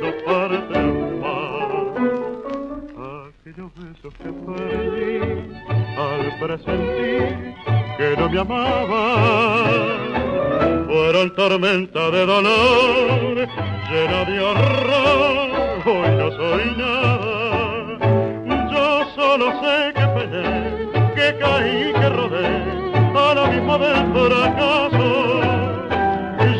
no 0.00 0.10
parte 0.24 0.78
más. 1.22 1.46
Aquellos 3.28 3.70
besos 3.74 4.14
que 4.22 4.30
perdí 4.46 5.14
al 5.98 6.38
presentir 6.40 7.54
que 7.96 8.16
no 8.18 8.28
me 8.28 8.38
amaba 8.38 9.02
fueron 10.86 11.34
tormenta 11.34 12.10
de 12.10 12.26
dolor, 12.26 13.48
llena 13.90 14.24
de 14.24 14.40
horror, 14.40 15.86
hoy 15.86 16.10
no 16.16 16.30
soy 16.32 16.64
nada. 16.76 17.25
Solo 19.36 19.52
sé 19.60 19.92
que 19.92 20.06
peleé, 20.16 20.88
que 21.14 21.38
caí, 21.38 21.92
que 21.92 22.08
rodé, 22.08 22.48
a 23.14 23.34
lo 23.34 23.46
mismo 23.48 23.76
del 23.76 24.00
fracaso. 24.14 25.08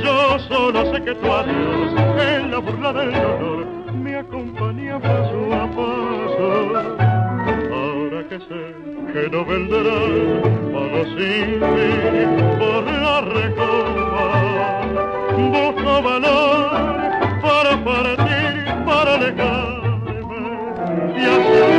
Yo 0.05 0.39
solo 0.41 0.93
sé 0.93 1.03
que 1.03 1.15
tu 1.15 1.33
adiós, 1.33 1.95
en 2.21 2.51
la 2.51 2.59
burla 2.59 2.93
del 2.93 3.13
dolor, 3.13 3.67
me 3.95 4.17
acompaña 4.17 5.01
paso 5.01 5.55
a 5.55 5.67
paso. 5.71 6.49
Ahora 7.73 8.29
que 8.29 8.39
sé 8.41 8.63
que 9.11 9.23
no 9.31 9.43
vendrás, 9.47 10.45
pago 10.75 11.03
sin 11.17 11.49
fin 11.73 12.31
por 12.59 12.85
la 12.85 13.21
recopa 13.23 14.17
busco 15.35 16.03
valor 16.03 16.71
para 17.41 17.73
partir, 17.83 18.85
para 18.85 19.15
alejarme 19.15 19.87
y 21.17 21.25
así 21.25 21.76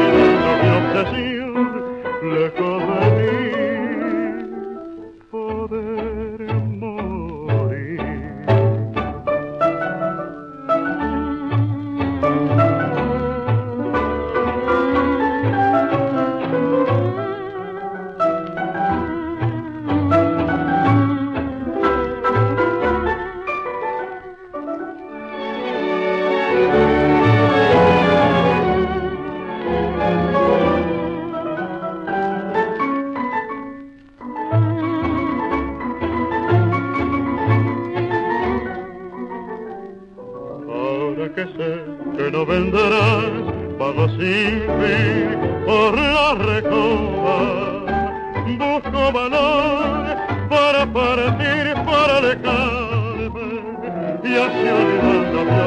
mi 0.97 1.03
obsesión 1.03 2.01
lejos 2.23 2.83
vendrás, 42.77 43.23
pago 43.77 44.07
sin 44.09 44.61
por 45.65 45.97
la 45.97 46.35
recoba. 46.35 47.37
Busco 48.57 49.11
valor 49.11 50.17
para 50.49 50.85
partir, 50.91 51.73
para 51.85 52.17
alejarme 52.17 53.49
y 54.23 54.33
así 54.45 54.67
olvidando 54.79 55.66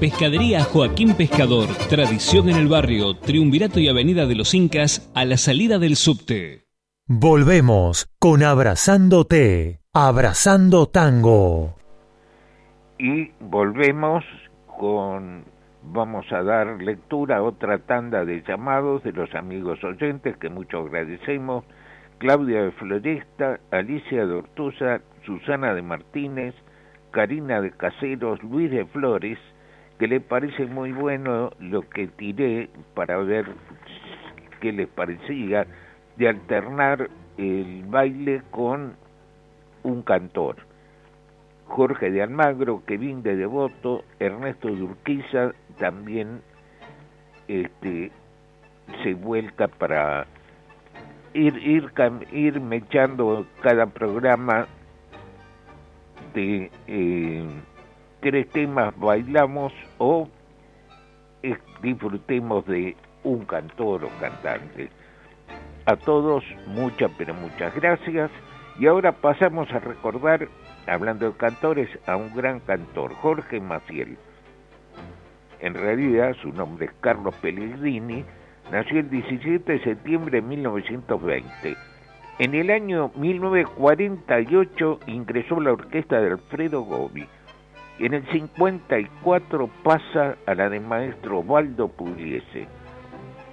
Pescadería 0.00 0.64
Joaquín 0.64 1.14
Pescador, 1.14 1.68
tradición 1.88 2.48
en 2.48 2.56
el 2.56 2.68
barrio, 2.68 3.14
Triunvirato 3.14 3.80
y 3.80 3.88
Avenida 3.88 4.26
de 4.26 4.34
los 4.34 4.54
Incas, 4.54 5.10
a 5.14 5.24
la 5.24 5.36
salida 5.36 5.78
del 5.78 5.96
subte. 5.96 6.64
Volvemos 7.06 8.08
con 8.18 8.42
Abrazándote, 8.42 9.80
Abrazando 9.92 10.86
Tango. 10.86 11.76
Y 12.98 13.30
volvemos 13.40 14.24
con, 14.78 15.44
vamos 15.82 16.26
a 16.32 16.42
dar 16.42 16.82
lectura 16.82 17.38
a 17.38 17.42
otra 17.42 17.78
tanda 17.78 18.24
de 18.24 18.42
llamados 18.46 19.02
de 19.04 19.12
los 19.12 19.34
amigos 19.34 19.82
oyentes 19.84 20.36
que 20.38 20.48
mucho 20.48 20.78
agradecemos. 20.78 21.64
Claudia 22.18 22.62
de 22.62 22.72
Floresta, 22.72 23.60
Alicia 23.70 24.26
de 24.26 24.34
Ortuza, 24.34 25.00
Susana 25.26 25.74
de 25.74 25.82
Martínez, 25.82 26.54
Karina 27.14 27.60
de 27.60 27.70
Caseros, 27.70 28.42
Luis 28.42 28.70
de 28.72 28.84
Flores, 28.86 29.38
que 30.00 30.08
le 30.08 30.20
parece 30.20 30.66
muy 30.66 30.90
bueno 30.90 31.52
lo 31.60 31.88
que 31.88 32.08
tiré 32.08 32.68
para 32.94 33.18
ver 33.18 33.46
qué 34.60 34.72
les 34.72 34.88
parecía 34.88 35.64
de 36.16 36.28
alternar 36.28 37.08
el 37.38 37.84
baile 37.86 38.42
con 38.50 38.96
un 39.84 40.02
cantor. 40.02 40.56
Jorge 41.66 42.10
de 42.10 42.20
Almagro, 42.20 42.82
Kevin 42.84 43.22
de 43.22 43.36
Devoto, 43.36 44.04
Ernesto 44.18 44.68
de 44.68 44.82
Urquiza 44.82 45.52
también 45.78 46.42
este, 47.46 48.10
se 49.04 49.14
vuelca 49.14 49.68
para 49.68 50.26
ir, 51.32 51.56
ir, 51.58 51.92
ir 52.32 52.60
mechando 52.60 53.46
cada 53.62 53.86
programa 53.86 54.66
eh, 56.36 57.48
tres 58.20 58.48
temas 58.50 58.96
bailamos 58.98 59.72
o 59.98 60.28
eh, 61.42 61.56
disfrutemos 61.82 62.66
de 62.66 62.96
un 63.22 63.44
cantor 63.44 64.04
o 64.04 64.08
cantante. 64.20 64.90
A 65.86 65.96
todos 65.96 66.44
muchas 66.66 67.10
pero 67.18 67.34
muchas 67.34 67.74
gracias 67.74 68.30
y 68.78 68.86
ahora 68.86 69.12
pasamos 69.12 69.70
a 69.72 69.78
recordar, 69.78 70.48
hablando 70.86 71.30
de 71.30 71.36
cantores, 71.36 71.88
a 72.06 72.16
un 72.16 72.34
gran 72.34 72.60
cantor, 72.60 73.14
Jorge 73.14 73.60
Maciel. 73.60 74.16
En 75.60 75.74
realidad 75.74 76.34
su 76.42 76.52
nombre 76.52 76.86
es 76.86 76.92
Carlos 77.00 77.34
Pellegrini, 77.36 78.24
nació 78.72 79.00
el 79.00 79.10
17 79.10 79.72
de 79.72 79.84
septiembre 79.84 80.40
de 80.40 80.46
1920 80.46 81.76
en 82.38 82.54
el 82.54 82.70
año 82.70 83.12
1948 83.14 85.00
ingresó 85.06 85.60
la 85.60 85.72
orquesta 85.72 86.20
de 86.20 86.32
Alfredo 86.32 86.82
Gobi. 86.82 87.26
En 88.00 88.12
el 88.12 88.26
54 88.26 89.70
pasa 89.84 90.36
a 90.46 90.54
la 90.54 90.68
de 90.68 90.80
maestro 90.80 91.40
Waldo 91.40 91.86
Pugliese. 91.88 92.66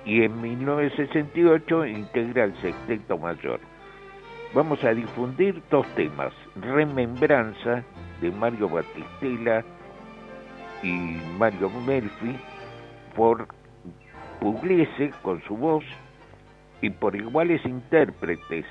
Y 0.03 0.23
en 0.23 0.41
1968 0.41 1.85
integra 1.85 2.45
el 2.45 2.55
Sexteto 2.57 3.19
Mayor. 3.19 3.59
Vamos 4.55 4.83
a 4.83 4.95
difundir 4.95 5.61
dos 5.69 5.85
temas. 5.93 6.33
Remembranza 6.55 7.83
de 8.19 8.31
Mario 8.31 8.67
Batistela 8.67 9.63
y 10.81 11.19
Mario 11.37 11.69
Melfi 11.85 12.35
por 13.15 13.47
Pugliese 14.39 15.11
con 15.21 15.39
su 15.43 15.55
voz 15.55 15.85
y 16.81 16.89
por 16.89 17.15
iguales 17.15 17.63
intérpretes 17.65 18.65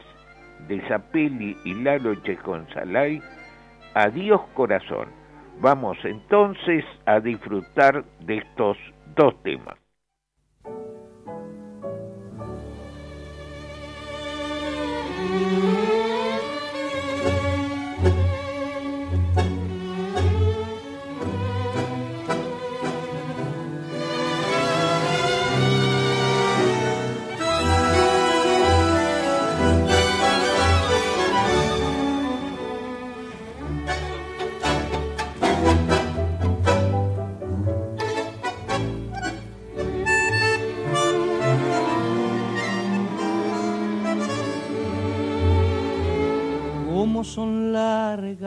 de 0.68 0.80
Zapelli 0.88 1.56
y 1.64 1.74
Lalo 1.74 2.14
Checonsalay, 2.16 3.22
Adiós 3.94 4.40
Corazón. 4.54 5.08
Vamos 5.60 5.98
entonces 6.04 6.84
a 7.06 7.20
disfrutar 7.20 8.04
de 8.20 8.38
estos 8.38 8.76
dos 9.16 9.40
temas. 9.42 9.79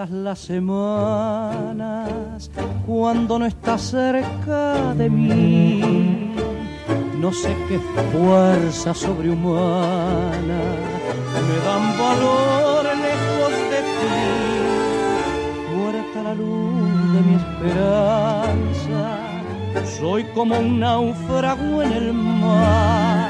Las 0.09 0.39
semanas 0.39 2.49
cuando 2.85 3.39
no 3.39 3.45
estás 3.45 3.81
cerca 3.81 4.93
de 4.95 5.09
mí. 5.09 6.33
No 7.19 7.31
sé 7.31 7.55
qué 7.67 7.79
fuerza 8.11 8.93
sobrehumana 8.93 10.61
me 11.47 11.57
dan 11.65 11.97
valor 11.97 12.85
lejos 12.85 13.51
de 13.71 13.79
ti. 13.99 14.17
Muerta 15.73 16.19
la 16.23 16.33
luz 16.35 17.13
de 17.13 17.19
mi 17.21 17.35
esperanza, 17.35 19.01
soy 19.99 20.23
como 20.35 20.59
un 20.59 20.79
náufrago 20.79 21.81
en 21.81 21.93
el 21.93 22.13
mar. 22.13 23.29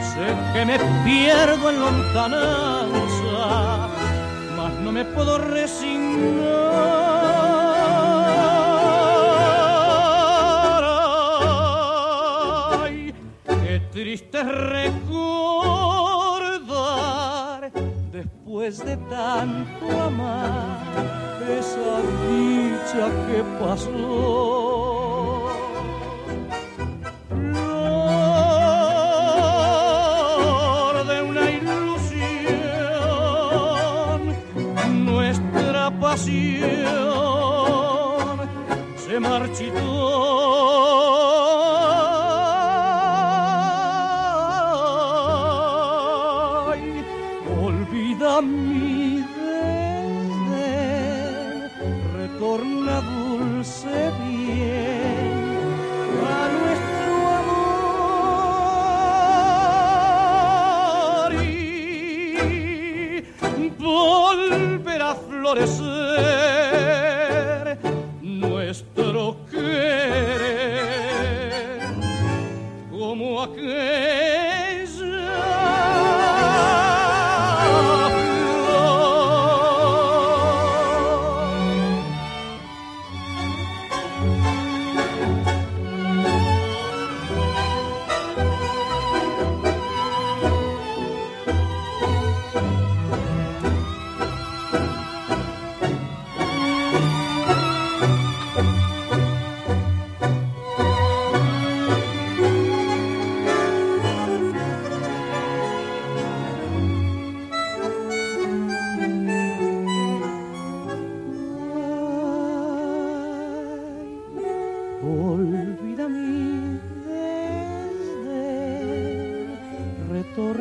Sé 0.00 0.26
que 0.52 0.64
me 0.64 0.78
pierdo 1.04 1.70
en 1.70 1.80
lontananza 1.80 3.94
no 4.84 4.92
me 4.92 5.04
puedo 5.04 5.38
resignar. 5.38 6.03
love. 6.16 6.53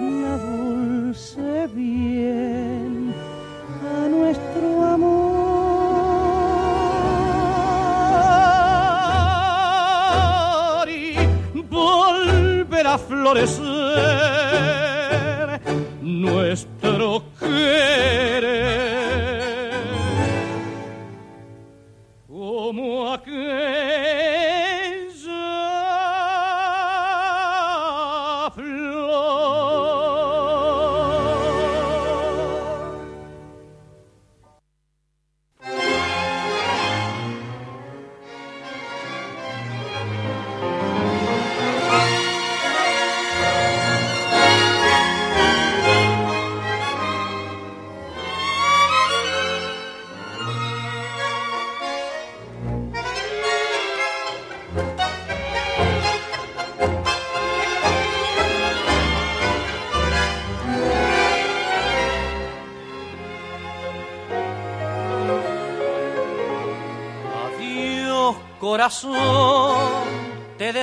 Torna 0.04 0.38
dulce 0.38 1.68
bien 1.74 3.14
a 3.82 4.08
nuestro 4.10 4.84
amor 4.84 5.30
y 10.90 11.16
volverá 11.70 12.94
a 12.96 12.98
florecer 12.98 14.73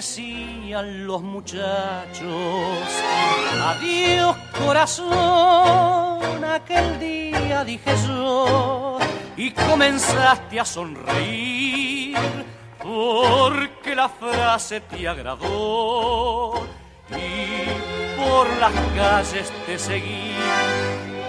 decían 0.00 1.06
los 1.06 1.20
muchachos. 1.20 2.88
Adiós, 3.70 4.34
corazón, 4.64 6.42
aquel 6.42 6.98
día 6.98 7.62
dije 7.64 7.92
yo. 8.06 8.98
Y 9.36 9.50
comenzaste 9.50 10.58
a 10.58 10.64
sonreír 10.64 12.16
porque 12.82 13.94
la 13.94 14.08
frase 14.08 14.80
te 14.80 15.06
agradó. 15.06 16.66
Y 17.10 18.18
por 18.18 18.48
las 18.58 18.72
calles 18.96 19.52
te 19.66 19.78
seguí 19.78 20.32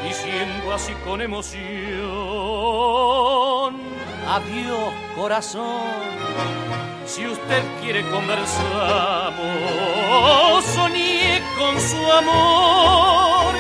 diciendo 0.02 0.74
así 0.74 0.94
con 1.06 1.22
emoción, 1.22 1.60
adiós 4.28 4.94
corazón, 5.18 5.82
si 7.12 7.28
usted 7.28 7.64
quiere 7.82 8.10
conversamos, 8.10 9.36
soñé 10.64 11.44
con 11.58 11.78
su 11.78 12.10
amor, 12.10 13.54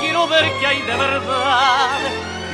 quiero 0.00 0.26
ver 0.26 0.50
que 0.58 0.66
hay 0.66 0.80
de 0.80 0.96
verdad 0.96 1.98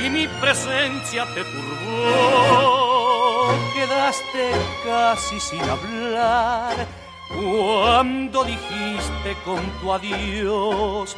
y 0.05 0.11
mi 0.11 0.27
presencia 0.41 1.25
te 1.35 1.45
turbó, 1.45 3.53
quedaste 3.75 4.51
casi 4.85 5.39
sin 5.39 5.63
hablar. 5.63 6.85
Cuando 7.29 8.43
dijiste 8.43 9.37
con 9.45 9.65
tu 9.81 9.93
adiós, 9.93 11.17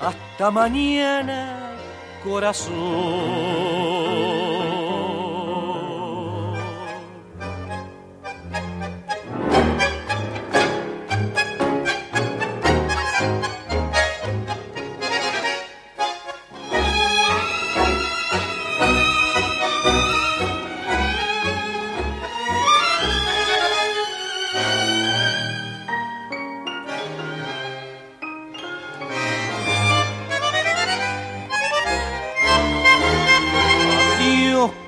hasta 0.00 0.50
mañana, 0.50 1.76
corazón. 2.24 3.95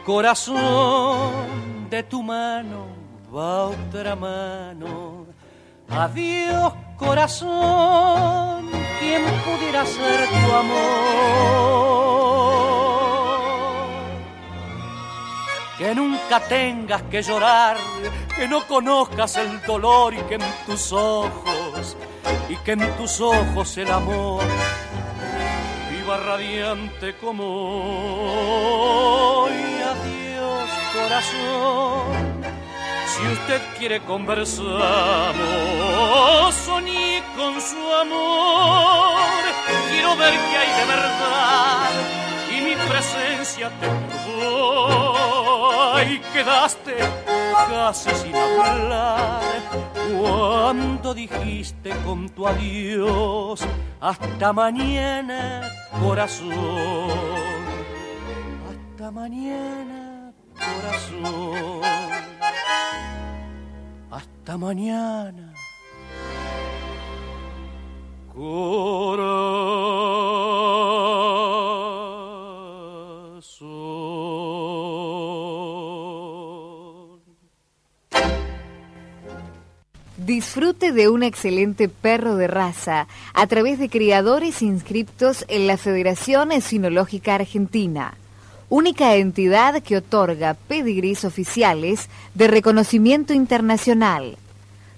Corazón, 0.09 1.91
de 1.91 2.03
tu 2.03 2.23
mano 2.23 2.87
va 3.31 3.67
otra 3.67 4.17
mano. 4.17 5.27
Adiós, 5.87 6.73
corazón, 6.97 8.71
¿quién 8.99 9.23
pudiera 9.45 9.85
ser 9.85 10.29
tu 10.31 10.53
amor? 10.63 10.79
Que 15.77 15.95
nunca 15.95 16.41
tengas 16.41 17.03
que 17.03 17.21
llorar, 17.21 17.77
que 18.35 18.49
no 18.49 18.67
conozcas 18.67 19.37
el 19.37 19.61
dolor 19.61 20.15
y 20.15 20.23
que 20.23 20.37
en 20.37 20.45
tus 20.65 20.91
ojos, 20.91 21.99
y 22.49 22.57
que 22.57 22.73
en 22.73 22.97
tus 22.97 23.21
ojos 23.21 23.77
el 23.77 23.91
amor 23.91 24.43
viva 25.91 26.17
radiante 26.17 27.15
como 27.19 27.45
hoy. 29.43 29.78
Corazón. 31.09 32.13
Si 33.07 33.23
usted 33.33 33.63
quiere 33.79 34.01
conversamos, 34.01 34.75
soñé 36.67 37.23
con 37.35 37.59
su 37.63 37.95
amor. 37.95 39.17
Quiero 39.91 40.15
ver 40.17 40.35
que 40.35 40.57
hay 40.59 40.81
de 40.81 40.85
verdad 40.85 41.91
y 42.55 42.61
mi 42.61 42.77
presencia 42.77 43.71
te 43.81 43.89
turbó. 43.89 45.15
Y 46.03 46.19
quedaste 46.35 46.99
casi 47.71 48.11
sin 48.11 48.37
hablar 48.37 49.41
cuando 50.13 51.15
dijiste 51.15 51.89
con 52.05 52.29
tu 52.29 52.47
adiós 52.47 53.65
hasta 53.99 54.53
mañana 54.53 55.73
corazón 56.03 57.09
hasta 58.69 59.11
mañana 59.11 60.08
corazón. 60.75 61.81
Hasta 64.11 64.57
mañana. 64.59 65.55
Disfrute 80.29 80.93
de 80.93 81.09
un 81.09 81.23
excelente 81.23 81.89
perro 81.89 82.37
de 82.37 82.47
raza 82.47 83.09
a 83.35 83.47
través 83.47 83.79
de 83.79 83.89
criadores 83.89 84.63
inscriptos 84.63 85.45
en 85.49 85.67
la 85.67 85.77
Federación 85.77 86.53
Esinológica 86.53 87.35
Argentina, 87.35 88.15
única 88.69 89.15
entidad 89.17 89.83
que 89.83 89.97
otorga 89.97 90.55
pedigrís 90.55 91.25
oficiales 91.25 92.09
de 92.35 92.49
reconocimiento 92.49 93.33
internacional. 93.33 94.37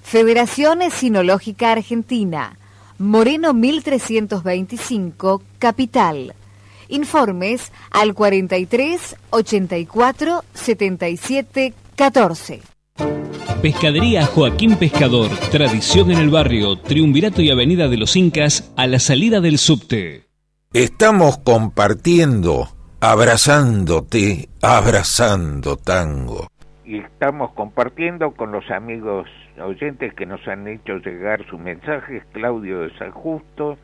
Federación 0.03 0.83
Esinológica 0.83 1.73
Argentina, 1.73 2.59
Moreno 2.99 3.55
1325, 3.55 5.43
Capital. 5.59 6.35
Informes 6.89 7.71
al 7.91 8.14
43 8.14 9.16
84 9.31 10.45
77 10.53 11.75
14. 11.95 12.61
Pescadería 13.62 14.25
Joaquín 14.25 14.77
Pescador, 14.77 15.29
tradición 15.51 16.11
en 16.11 16.18
el 16.18 16.31
barrio, 16.31 16.79
Triunvirato 16.79 17.43
y 17.43 17.51
Avenida 17.51 17.89
de 17.89 17.99
los 17.99 18.16
Incas, 18.16 18.73
a 18.75 18.87
la 18.87 18.99
salida 18.99 19.41
del 19.41 19.59
subte. 19.59 20.25
Estamos 20.73 21.39
compartiendo, 21.39 22.71
abrazándote, 23.01 24.49
abrazando 24.63 25.77
tango. 25.77 26.49
y 26.85 26.99
estamos 26.99 27.53
compartiendo 27.53 28.33
con 28.33 28.51
los 28.51 28.69
amigos 28.71 29.29
oyentes 29.63 30.13
que 30.15 30.27
nos 30.27 30.47
han 30.49 30.67
hecho 30.67 30.97
llegar 30.99 31.47
sus 31.47 31.61
mensajes, 31.61 32.25
Claudio 32.33 32.81
de 32.81 32.99
San 32.99 33.13
Justo, 33.13 33.79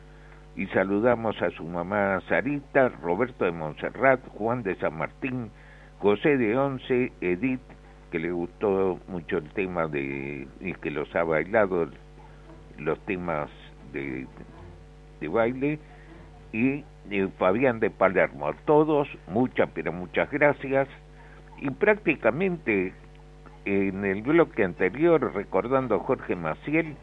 y 0.57 0.65
saludamos 0.67 1.41
a 1.41 1.49
su 1.51 1.63
mamá 1.63 2.19
Sarita, 2.27 2.89
Roberto 2.89 3.45
de 3.45 3.51
Montserrat, 3.51 4.19
Juan 4.29 4.63
de 4.63 4.75
San 4.75 4.97
Martín, 4.97 5.51
José 5.99 6.35
de 6.37 6.57
Once, 6.57 7.13
Edith, 7.21 7.61
que 8.11 8.19
le 8.19 8.31
gustó 8.31 8.99
mucho 9.07 9.37
el 9.37 9.49
tema 9.51 9.87
de, 9.87 10.47
y 10.59 10.73
que 10.73 10.91
los 10.91 11.15
ha 11.15 11.23
bailado, 11.23 11.87
los 12.77 12.99
temas 13.05 13.49
de 13.93 14.27
de 15.19 15.27
baile 15.27 15.79
y 16.53 16.83
Fabián 17.37 17.79
de 17.79 17.89
Palermo. 17.89 18.47
A 18.47 18.53
todos, 18.65 19.07
muchas, 19.27 19.69
pero 19.73 19.91
muchas 19.91 20.29
gracias. 20.31 20.87
Y 21.59 21.69
prácticamente 21.71 22.93
en 23.65 24.05
el 24.05 24.21
bloque 24.21 24.63
anterior, 24.63 25.33
recordando 25.33 25.95
a 25.95 25.99
Jorge 25.99 26.35
Maciel, 26.35 26.95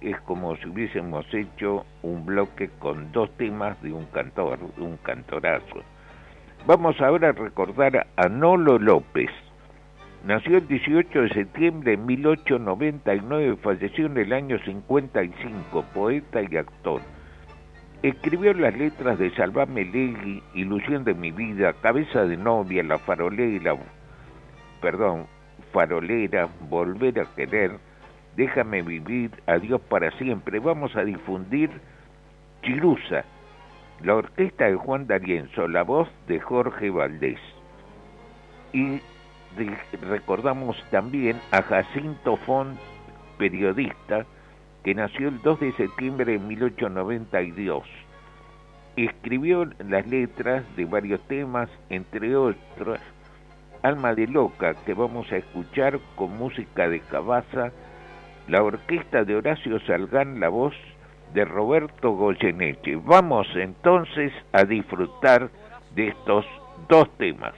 es 0.00 0.20
como 0.20 0.56
si 0.56 0.68
hubiésemos 0.68 1.26
hecho 1.32 1.84
un 2.02 2.26
bloque 2.26 2.70
con 2.78 3.10
dos 3.12 3.30
temas 3.36 3.80
de 3.82 3.92
un 3.92 4.04
cantor, 4.06 4.58
de 4.76 4.82
un 4.82 4.96
cantorazo. 4.98 5.82
Vamos 6.66 7.00
ahora 7.00 7.30
a 7.30 7.32
recordar 7.32 8.06
a 8.16 8.28
Nolo 8.28 8.78
López. 8.78 9.30
Nació 10.24 10.58
el 10.58 10.68
18 10.68 11.22
de 11.22 11.28
septiembre 11.30 11.90
de 11.92 11.96
1899, 11.98 13.56
falleció 13.62 14.06
en 14.06 14.16
el 14.16 14.32
año 14.32 14.58
55, 14.64 15.84
poeta 15.92 16.40
y 16.42 16.56
actor. 16.56 17.02
Escribió 18.04 18.52
las 18.52 18.76
letras 18.76 19.18
de 19.18 19.34
Salvame 19.34 19.82
Legui, 19.82 20.42
Ilusión 20.52 21.04
de 21.04 21.14
mi 21.14 21.30
vida, 21.30 21.72
Cabeza 21.72 22.26
de 22.26 22.36
novia, 22.36 22.82
La 22.82 22.98
farolera, 22.98 23.74
perdón, 24.82 25.26
farolera, 25.72 26.50
Volver 26.68 27.18
a 27.18 27.24
querer, 27.34 27.78
Déjame 28.36 28.82
vivir, 28.82 29.30
Adiós 29.46 29.80
para 29.88 30.10
siempre. 30.18 30.58
Vamos 30.58 30.94
a 30.96 31.02
difundir 31.02 31.70
Chirusa, 32.62 33.24
la 34.02 34.16
orquesta 34.16 34.66
de 34.66 34.74
Juan 34.74 35.06
D'Arienzo, 35.06 35.66
la 35.66 35.82
voz 35.82 36.06
de 36.28 36.40
Jorge 36.40 36.90
Valdés. 36.90 37.40
Y 38.74 39.00
recordamos 40.02 40.76
también 40.90 41.40
a 41.52 41.62
Jacinto 41.62 42.36
Font, 42.36 42.78
periodista, 43.38 44.26
que 44.84 44.94
nació 44.94 45.28
el 45.28 45.40
2 45.40 45.60
de 45.60 45.72
septiembre 45.72 46.32
de 46.32 46.38
1892. 46.38 47.84
Escribió 48.96 49.64
las 49.78 50.06
letras 50.06 50.64
de 50.76 50.84
varios 50.84 51.20
temas, 51.26 51.68
entre 51.88 52.36
otros 52.36 53.00
Alma 53.82 54.14
de 54.14 54.26
Loca, 54.26 54.74
que 54.86 54.94
vamos 54.94 55.30
a 55.32 55.36
escuchar 55.36 55.98
con 56.14 56.38
música 56.38 56.88
de 56.88 57.00
Cabaza, 57.00 57.72
la 58.46 58.62
orquesta 58.62 59.24
de 59.24 59.36
Horacio 59.36 59.80
Salgán, 59.80 60.38
la 60.38 60.48
voz 60.48 60.74
de 61.32 61.44
Roberto 61.44 62.12
Goyeneche. 62.12 62.96
Vamos 62.96 63.46
entonces 63.56 64.32
a 64.52 64.64
disfrutar 64.64 65.50
de 65.94 66.08
estos 66.08 66.46
dos 66.88 67.10
temas. 67.18 67.54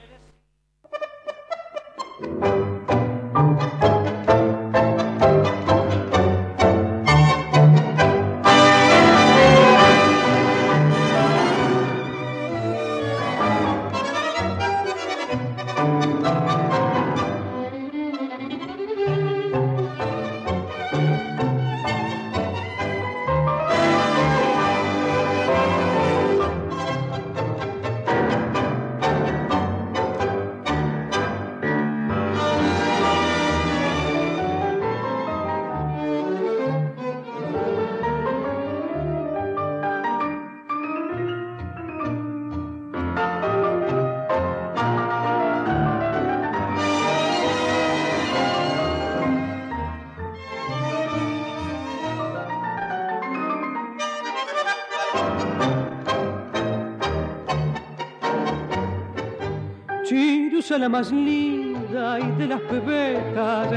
Más 60.97 61.11
linda 61.11 62.19
y 62.19 62.31
de 62.39 62.47
las 62.47 62.61
pebetas 62.61 63.67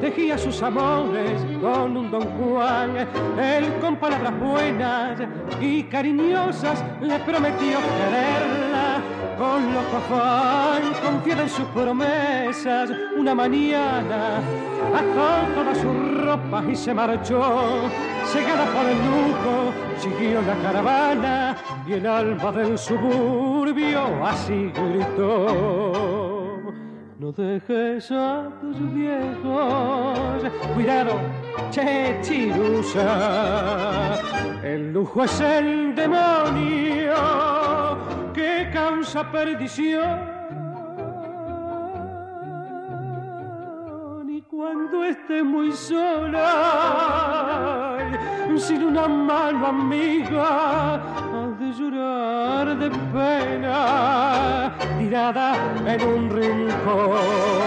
tejía 0.00 0.38
sus 0.38 0.62
amores 0.62 1.38
con 1.60 1.94
un 1.98 2.10
don 2.10 2.24
Juan. 2.38 2.96
Él 3.38 3.74
con 3.78 3.96
palabras 3.96 4.32
buenas 4.40 5.20
y 5.60 5.82
cariñosas 5.82 6.82
le 7.02 7.18
prometió 7.18 7.78
quererla. 7.98 9.02
Con 9.36 9.74
loco 9.74 9.96
afán, 9.98 10.82
confiada 11.04 11.42
en 11.42 11.48
sus 11.50 11.66
promesas, 11.66 12.90
una 13.18 13.34
mañana 13.34 14.38
ató 15.00 15.54
toda 15.54 15.74
su 15.74 15.92
ropa 16.24 16.64
y 16.70 16.74
se 16.74 16.94
marchó. 16.94 17.90
Cegada 18.24 18.64
por 18.72 18.86
el 18.86 18.98
lujo, 19.10 19.72
siguió 19.98 20.40
la 20.40 20.54
caravana 20.62 21.56
y 21.86 21.92
el 21.92 22.06
alma 22.06 22.50
del 22.50 22.78
suburbio 22.78 24.24
así 24.24 24.72
gritó. 24.74 26.21
No 27.22 27.30
dejes 27.30 28.10
a 28.10 28.50
tus 28.60 28.76
viejos, 28.92 30.42
cuidado, 30.74 31.20
che 31.70 32.18
chirusa. 32.20 34.18
El 34.64 34.92
lujo 34.92 35.22
es 35.22 35.40
el 35.40 35.94
demonio 35.94 37.14
que 38.34 38.68
causa 38.72 39.30
perdición. 39.30 40.18
Y 44.28 44.42
cuando 44.42 45.04
esté 45.04 45.44
muy 45.44 45.70
sola, 45.70 46.48
sin 48.56 48.82
una 48.82 49.06
mano 49.06 49.68
amiga, 49.68 51.00
llorar 51.78 52.76
de 52.78 52.90
pena, 52.90 54.74
tirada 54.98 55.54
en 55.86 56.02
un 56.02 56.30
rincón. 56.30 57.62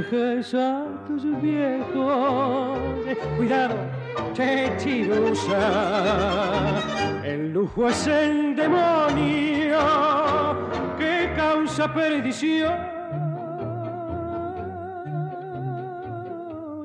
Dejes 0.00 0.54
a 0.54 0.84
tus 1.06 1.22
viejos. 1.42 2.78
Cuidado, 3.36 3.74
che 4.34 4.70
El 7.24 7.52
lujo 7.52 7.88
es 7.88 8.06
el 8.06 8.56
demonio 8.56 9.78
que 10.98 11.32
causa 11.36 11.92
perdición. 11.92 12.72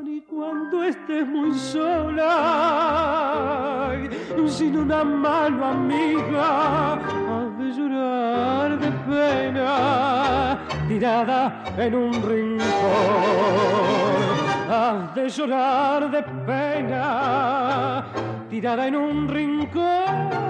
Y 0.05 0.21
cuando 0.21 0.83
estés 0.83 1.25
muy 1.27 1.53
sola, 1.53 3.05
sin 4.47 4.77
una 4.77 5.03
mano 5.03 5.65
amiga, 5.65 6.93
has 6.93 7.57
de 7.57 7.71
llorar 7.77 8.79
de 8.79 8.91
pena 9.07 10.59
tirada 10.87 11.64
en 11.77 11.95
un 11.95 12.13
rincón. 12.13 12.65
Has 14.69 15.15
de 15.15 15.29
llorar 15.29 16.09
de 16.11 16.23
pena, 16.45 18.05
tirada 18.49 18.87
en 18.87 18.95
un 18.95 19.27
rincón. 19.27 20.45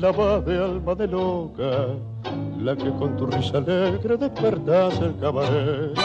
La 0.00 0.10
va 0.10 0.40
de 0.40 0.58
alma 0.62 0.94
de 0.94 1.06
loca, 1.06 1.88
la 2.58 2.76
que 2.76 2.90
con 2.98 3.16
tu 3.16 3.26
risa 3.26 3.58
alegre 3.58 4.16
despertas 4.16 5.00
el 5.00 5.16
cabaret, 5.18 5.96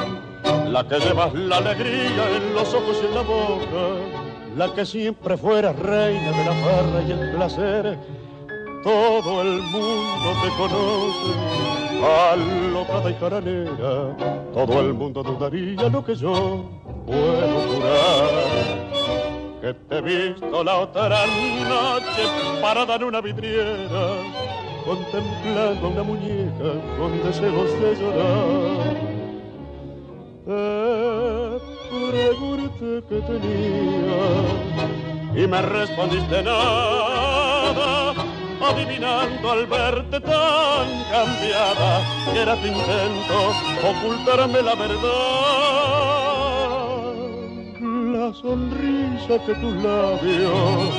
la 0.69 0.87
que 0.87 0.99
llevas 0.99 1.33
la 1.33 1.57
alegría 1.57 2.23
en 2.37 2.53
los 2.53 2.73
ojos 2.73 3.01
y 3.01 3.07
en 3.07 3.15
la 3.15 3.21
boca, 3.21 3.83
la 4.55 4.73
que 4.73 4.85
siempre 4.85 5.35
fuera 5.37 5.73
reina 5.73 6.31
de 6.31 6.45
la 6.45 6.53
farra 6.53 7.01
y 7.07 7.11
el 7.11 7.35
placer, 7.35 7.97
todo 8.83 9.41
el 9.41 9.61
mundo 9.61 10.29
te 10.41 10.49
conoce, 10.57 11.31
alocada 12.31 13.09
y 13.09 13.13
caranera, 13.15 14.15
todo 14.53 14.79
el 14.79 14.93
mundo 14.93 15.23
dudaría 15.23 15.89
lo 15.89 16.03
que 16.05 16.15
yo 16.15 16.65
puedo 17.05 17.59
jurar 17.67 18.90
que 19.61 19.73
te 19.75 19.97
he 19.97 20.01
visto 20.01 20.63
la 20.63 20.79
otra 20.79 21.09
noche 21.09 22.23
parada 22.61 22.95
en 22.95 23.03
una 23.03 23.21
vidriera, 23.21 24.15
contemplando 24.83 25.89
una 25.89 26.03
muñeca 26.03 26.73
con 26.97 27.23
deseos 27.23 27.71
de 27.79 27.95
llorar. 27.95 28.97
Te 30.45 31.59
pregunté 32.09 33.03
que 33.07 33.21
tenía 33.21 34.23
y 35.35 35.47
me 35.47 35.61
respondiste 35.61 36.41
nada, 36.41 38.13
adivinando 38.67 39.51
al 39.51 39.67
verte 39.67 40.19
tan 40.21 41.03
cambiada 41.11 42.01
que 42.33 42.39
era 42.41 42.55
tu 42.55 42.65
intento 42.65 43.53
ocultarme 43.87 44.61
la 44.63 44.75
verdad 44.75 46.20
la 48.21 48.31
sonrisa 48.35 49.35
que 49.47 49.53
tus 49.55 49.75
labios 49.81 50.93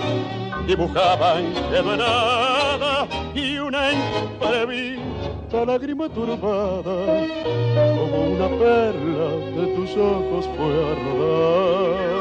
dibujaban 0.66 1.44
quedó 1.70 1.96
nada 1.96 3.06
y 3.32 3.58
una 3.58 3.92
imprevista 3.92 5.64
lágrima 5.64 6.08
turbada 6.08 7.26
como 7.96 8.16
una 8.34 8.48
perla 8.62 9.28
de 9.56 9.64
tus 9.76 9.96
ojos 9.96 10.48
fue 10.56 10.72
a 10.90 10.94
rodar. 11.04 12.12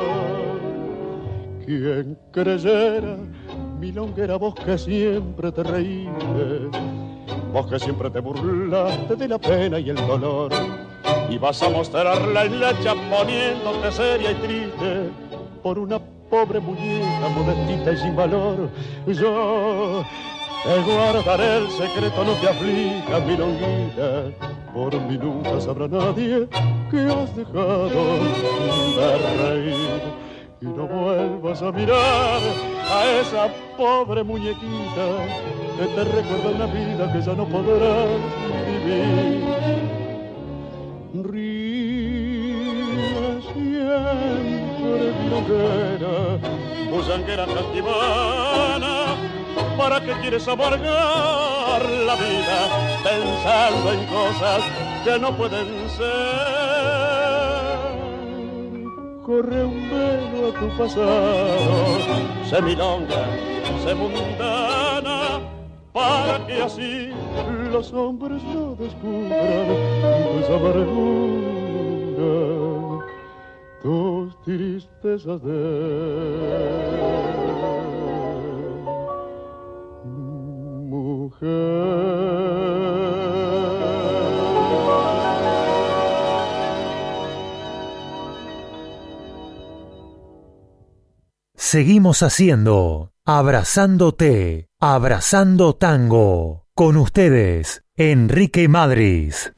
Quien 1.65 2.17
creyera, 2.31 3.17
milonguera, 3.79 4.35
vos 4.35 4.53
que 4.53 4.77
siempre 4.77 5.51
te 5.51 5.63
reíste, 5.63 6.69
vos 7.51 7.65
que 7.65 7.79
siempre 7.79 8.11
te 8.11 8.19
burlaste 8.19 9.15
de 9.15 9.27
la 9.27 9.39
pena 9.39 9.79
y 9.79 9.89
el 9.89 9.95
dolor 9.95 10.51
y 11.31 11.37
vas 11.37 11.63
a 11.63 11.69
mostrarla 11.69 12.43
en 12.43 12.59
la 12.59 12.73
poniéndote 13.09 13.91
seria 13.93 14.31
y 14.31 14.35
triste 14.35 15.09
por 15.63 15.79
una 15.79 15.97
pobre 16.29 16.59
muñeca 16.59 17.29
modestita 17.29 17.93
y 17.93 17.97
sin 17.97 18.15
valor. 18.17 18.69
Yo 19.07 20.03
te 20.63 20.81
guardaré 20.81 21.57
el 21.59 21.69
secreto, 21.69 22.25
no 22.25 22.33
te 22.33 22.49
aflijas, 22.49 23.25
mi 23.25 23.37
longuita, 23.37 24.23
por 24.73 24.93
mí 25.03 25.17
nunca 25.17 25.61
sabrá 25.61 25.87
nadie 25.87 26.49
que 26.91 26.99
has 26.99 27.33
dejado 27.33 27.89
de 28.97 29.17
reír. 29.41 30.01
Y 30.59 30.65
no 30.65 30.85
vuelvas 30.85 31.61
a 31.61 31.71
mirar 31.71 32.41
a 32.91 33.19
esa 33.21 33.47
pobre 33.77 34.23
muñequita 34.23 35.05
que 35.77 35.85
te 35.95 36.03
recuerda 36.03 36.49
una 36.55 36.65
vida 36.65 37.13
que 37.13 37.21
ya 37.21 37.33
no 37.33 37.45
podrás 37.45 38.19
vivir 38.67 39.80
milonguera, 45.11 46.37
bullanguera 46.89 47.45
castivana, 47.45 49.15
¿para 49.77 50.01
qué 50.01 50.13
quieres 50.21 50.47
amargar 50.47 51.81
la 52.07 52.15
vida 52.15 52.59
pensando 53.03 53.93
en 53.93 54.05
cosas 54.05 54.63
que 55.03 55.19
no 55.19 55.35
pueden 55.35 55.67
ser? 55.97 56.71
Corre 59.25 59.63
un 59.63 59.89
velo 59.89 60.49
a 60.49 60.59
tu 60.59 60.67
pasado, 60.77 61.99
se 62.49 62.61
milonga, 62.61 63.25
se 63.83 63.95
mundana, 63.95 65.39
para 65.93 66.45
que 66.47 66.61
así 66.61 67.11
los 67.71 67.93
hombres 67.93 68.41
no 68.43 68.75
descubran 68.75 69.67
tus 70.37 70.49
amargura, 70.49 71.51
Seguimos 91.55 92.21
haciendo 92.21 93.13
Abrazándote, 93.25 94.67
Abrazando 94.79 95.73
Tango. 95.75 96.65
Con 96.75 96.97
ustedes, 96.97 97.83
Enrique 97.95 98.67
Madris. 98.67 99.53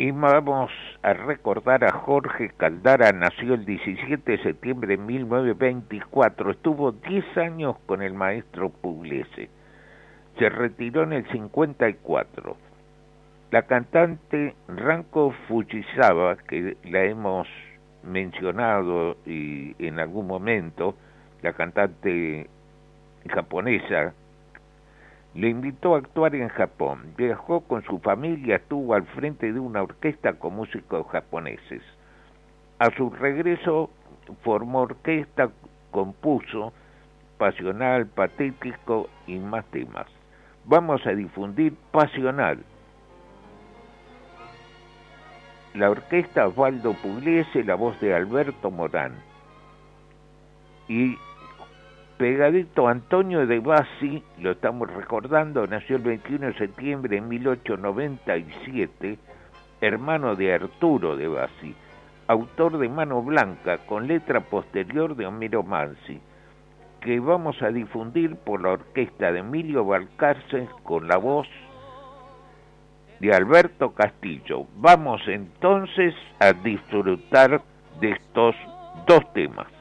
Y 0.00 0.12
vamos 0.12 0.70
a 1.02 1.12
recordar 1.12 1.82
a 1.82 1.90
Jorge 1.90 2.50
Caldara, 2.56 3.10
nació 3.10 3.54
el 3.54 3.64
17 3.64 4.30
de 4.30 4.42
septiembre 4.44 4.96
de 4.96 5.02
1924, 5.02 6.52
estuvo 6.52 6.92
10 6.92 7.36
años 7.38 7.76
con 7.84 8.02
el 8.02 8.14
maestro 8.14 8.70
Pugliese, 8.70 9.50
se 10.38 10.48
retiró 10.50 11.02
en 11.02 11.14
el 11.14 11.28
54. 11.32 12.56
La 13.50 13.62
cantante 13.62 14.54
Ranko 14.68 15.34
Fujisawa, 15.48 16.36
que 16.48 16.76
la 16.84 17.02
hemos 17.02 17.48
mencionado 18.04 19.16
y 19.26 19.74
en 19.84 19.98
algún 19.98 20.28
momento, 20.28 20.94
la 21.42 21.54
cantante 21.54 22.46
japonesa 23.28 24.14
le 25.34 25.48
invitó 25.48 25.94
a 25.94 25.98
actuar 25.98 26.34
en 26.34 26.48
Japón. 26.48 27.12
Viajó 27.16 27.60
con 27.60 27.82
su 27.84 27.98
familia, 27.98 28.56
estuvo 28.56 28.94
al 28.94 29.04
frente 29.06 29.52
de 29.52 29.60
una 29.60 29.82
orquesta 29.82 30.34
con 30.34 30.56
músicos 30.56 31.06
japoneses. 31.08 31.82
A 32.78 32.90
su 32.96 33.10
regreso 33.10 33.90
formó 34.42 34.82
orquesta, 34.82 35.50
compuso 35.90 36.72
Pasional, 37.38 38.06
Patético 38.06 39.08
y 39.26 39.38
más 39.38 39.64
temas. 39.66 40.06
Vamos 40.64 41.06
a 41.06 41.10
difundir 41.10 41.74
Pasional. 41.92 42.58
La 45.74 45.90
orquesta 45.90 46.48
Osvaldo 46.48 46.94
Pugliese, 46.94 47.62
la 47.62 47.74
voz 47.74 47.98
de 48.00 48.14
Alberto 48.14 48.70
Morán. 48.70 49.12
Y 50.88 51.16
Pegadito 52.18 52.88
Antonio 52.88 53.46
de 53.46 53.60
Bassi, 53.60 54.22
lo 54.40 54.50
estamos 54.50 54.92
recordando, 54.92 55.64
nació 55.68 55.94
el 55.96 56.02
21 56.02 56.48
de 56.48 56.54
septiembre 56.54 57.14
de 57.14 57.20
1897, 57.20 59.18
hermano 59.80 60.34
de 60.34 60.52
Arturo 60.52 61.16
de 61.16 61.28
Bassi, 61.28 61.76
autor 62.26 62.78
de 62.78 62.88
Mano 62.88 63.22
Blanca 63.22 63.78
con 63.86 64.08
letra 64.08 64.40
posterior 64.40 65.14
de 65.14 65.26
Homero 65.26 65.62
Mansi, 65.62 66.20
que 67.00 67.20
vamos 67.20 67.62
a 67.62 67.68
difundir 67.68 68.34
por 68.34 68.62
la 68.62 68.70
orquesta 68.70 69.30
de 69.30 69.38
Emilio 69.38 69.84
Balcarce 69.84 70.66
con 70.82 71.06
la 71.06 71.18
voz 71.18 71.46
de 73.20 73.32
Alberto 73.32 73.94
Castillo. 73.94 74.66
Vamos 74.74 75.22
entonces 75.28 76.16
a 76.40 76.52
disfrutar 76.52 77.62
de 78.00 78.10
estos 78.10 78.56
dos 79.06 79.32
temas. 79.34 79.77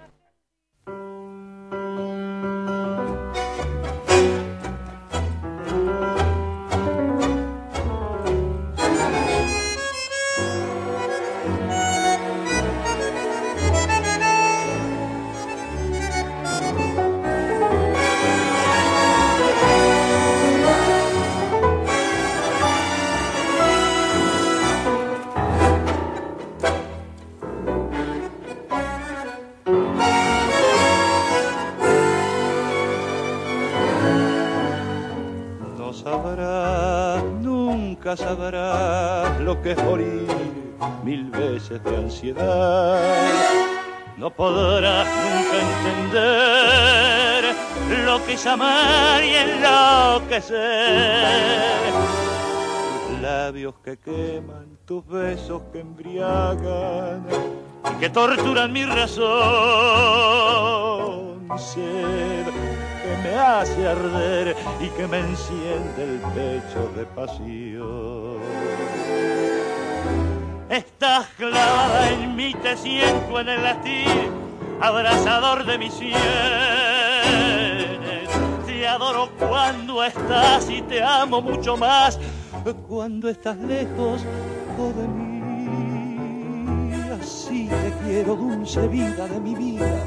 De 41.70 41.98
ansiedad. 41.98 43.28
no 44.16 44.30
podrás 44.30 45.06
nunca 45.06 45.60
entender 45.92 47.44
lo 48.06 48.26
que 48.26 48.34
es 48.34 48.46
amar 48.46 49.22
y 49.22 49.34
enloquecer. 49.36 50.56
Tus 53.10 53.20
labios 53.22 53.74
que 53.84 53.98
queman, 53.98 54.78
tus 54.86 55.06
besos 55.08 55.64
que 55.74 55.82
embriagan 55.82 57.28
y 57.94 57.96
que 58.00 58.10
torturan 58.12 58.72
mi 58.72 58.86
razón. 58.86 59.28
Sed 61.58 62.46
que 62.46 63.18
me 63.24 63.36
hace 63.36 63.88
arder 63.88 64.56
y 64.80 64.88
que 64.90 65.06
me 65.06 65.20
enciende 65.20 66.04
el 66.04 66.20
pecho 66.34 66.90
de 66.96 67.06
pasión. 67.08 68.38
Estás 70.70 71.28
clavada 71.38 72.10
en 72.12 72.36
mí, 72.36 72.54
te 72.62 72.76
siento 72.76 73.40
en 73.40 73.50
el 73.50 73.64
latir, 73.64 74.30
abrazador 74.82 75.66
de 75.66 75.78
mis 75.78 75.94
sienes. 75.94 76.18
Te 78.66 78.88
adoro 78.88 79.30
cuando 79.38 80.04
estás 80.04 80.70
y 80.70 80.82
te 80.82 81.02
amo 81.02 81.42
mucho 81.42 81.78
más 81.78 82.20
cuando 82.88 83.30
estás 83.30 83.58
lejos 83.58 84.24
de 84.78 85.08
mí. 85.08 86.92
Así 87.20 87.68
te 87.68 87.94
quiero, 88.04 88.36
dulce 88.36 88.88
vida 88.88 89.28
de 89.28 89.40
mi 89.40 89.56
vida. 89.56 90.04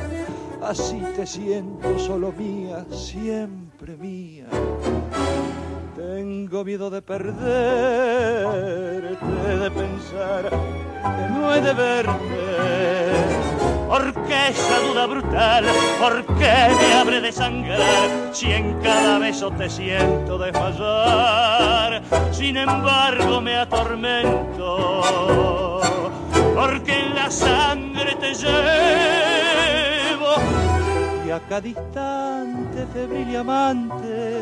Así 0.62 1.02
te 1.16 1.26
siento 1.26 1.98
solo 1.98 2.32
mía, 2.32 2.84
siempre 2.90 3.96
mía. 3.96 4.46
Tengo 6.00 6.64
miedo 6.64 6.88
de 6.88 7.02
perderte, 7.02 7.36
de 9.60 9.70
pensar 9.70 10.48
que 10.48 11.28
no 11.30 11.54
he 11.54 11.60
de 11.60 11.74
verte. 11.74 13.12
Porque 13.86 14.48
esa 14.48 14.80
duda 14.80 15.04
brutal, 15.06 15.66
¿por 16.00 16.24
qué 16.38 16.70
me 16.80 16.94
abre 16.94 17.20
de 17.20 17.30
sangrar 17.30 18.30
si 18.32 18.50
en 18.50 18.80
cada 18.80 19.18
beso 19.18 19.50
te 19.50 19.68
siento 19.68 20.38
desmayar? 20.38 22.02
Sin 22.32 22.56
embargo 22.56 23.42
me 23.42 23.58
atormento, 23.58 25.02
porque 26.54 26.98
en 26.98 27.14
la 27.14 27.30
sangre 27.30 28.14
te 28.14 28.32
llevo 28.32 28.54
y 31.26 31.30
a 31.30 31.40
cada 31.40 31.68
instante 31.68 32.86
febril 32.94 33.28
y 33.30 33.36
amante 33.36 34.40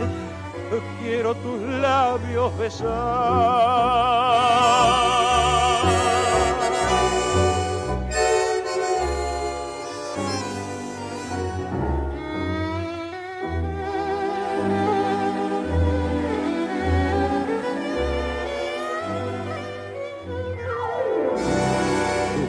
quiero 1.01 1.35
tus 1.35 1.61
labios 1.63 2.57
besar. 2.59 2.89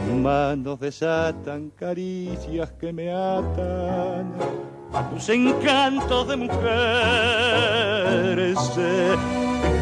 Tus 0.08 0.16
manos 0.22 0.80
desatan 0.80 1.72
caricias 1.72 2.72
que 2.74 2.92
me 2.92 3.12
atan 3.12 4.34
a 4.94 5.10
tus 5.10 5.30
encantos 5.30 6.28
de 6.28 6.36
mujer. 6.38 6.60
Sé 8.74 9.16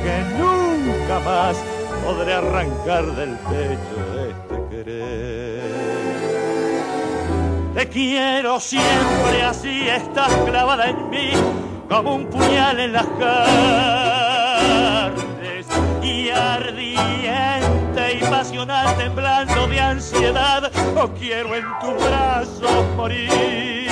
que 0.04 0.24
nunca 0.38 1.20
más 1.20 1.58
podré 2.04 2.34
arrancar 2.34 3.06
del 3.16 3.38
pecho 3.38 3.98
este 4.30 4.56
querer. 4.70 5.68
Te 7.74 7.88
quiero 7.90 8.60
siempre 8.60 9.44
así, 9.44 9.88
estás 9.88 10.34
clavada 10.46 10.90
en 10.90 11.10
mí 11.10 11.32
como 11.90 12.16
un 12.16 12.26
puñal 12.26 12.80
en 12.80 12.94
las 12.94 13.06
carnes 13.20 13.36
y 16.02 16.30
ardiente 16.30 18.14
y 18.20 18.20
pasional 18.30 18.98
temblando 18.98 19.68
de 19.68 19.80
ansiedad, 19.80 20.72
o 20.96 21.08
quiero 21.10 21.56
en 21.56 21.66
tus 21.80 21.94
brazos 22.04 22.86
morir. 22.96 23.87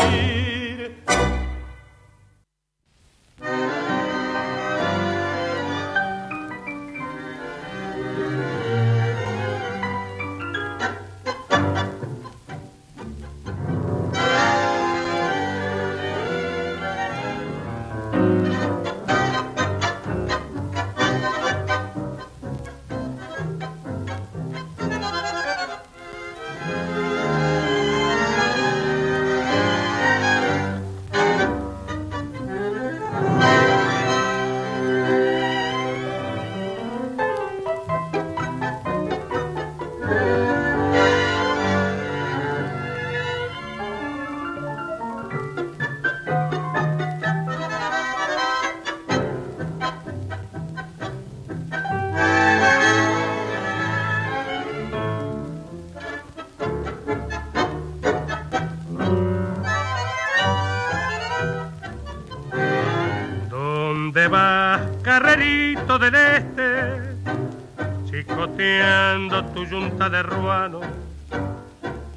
De 69.97 70.23
ruano 70.23 70.81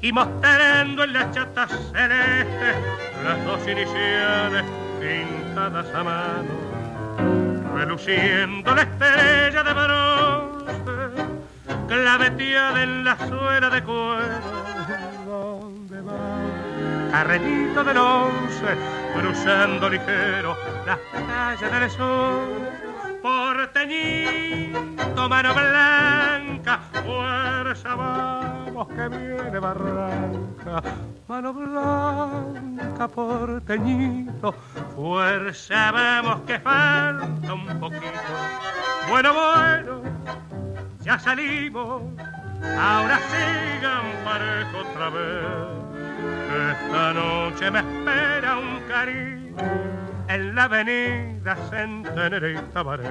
y 0.01 0.11
mostrando 0.11 1.05
en 1.05 1.13
las 1.13 1.33
chatas 1.33 1.71
celestes 1.93 2.75
las 3.23 3.45
dos 3.45 3.65
iniciales 3.67 4.65
pintadas 4.99 5.87
a 5.95 6.03
mano, 6.03 6.49
reluciendo 7.73 8.75
la 8.75 8.81
estrella 8.81 9.63
de 9.63 9.73
bronce, 9.73 11.23
claveteada 11.87 12.83
en 12.83 13.05
la 13.05 13.15
suela 13.27 13.69
de 13.69 13.81
cuero. 13.81 14.41
¿Dónde 15.25 16.01
va? 16.01 16.41
Carretito 17.11 17.85
del 17.85 17.97
once, 17.97 18.77
cruzando 19.15 19.89
ligero 19.89 20.57
las 20.85 20.99
calles 21.27 21.71
del 21.71 21.89
sol 21.89 22.69
porteñito, 23.21 25.29
mano 25.29 25.53
blanca, 25.53 26.79
fuerza 27.69 27.95
vamos 27.95 28.87
que 28.87 29.09
viene 29.09 29.59
barranca. 29.59 30.81
Mano 31.27 31.53
blanca, 31.53 33.07
porteñito, 33.07 34.51
fuerza 34.95 35.91
vamos 35.91 36.41
que 36.47 36.59
falta 36.59 37.53
un 37.53 37.79
poquito. 37.79 38.33
Bueno, 39.07 39.33
bueno, 39.33 40.01
ya 41.01 41.19
salimos, 41.19 42.01
ahora 42.63 43.19
sigan 43.29 44.05
parejo 44.25 44.89
otra 44.89 45.09
vez. 45.11 45.69
Esta 46.71 47.13
noche 47.13 47.69
me 47.69 47.79
espera 47.79 48.57
un 48.57 48.79
cariño 48.87 49.55
en 50.27 50.55
la 50.55 50.63
avenida 50.63 51.55
Centenario 51.69 52.49
y 52.49 52.57
Tabaré. 52.73 53.05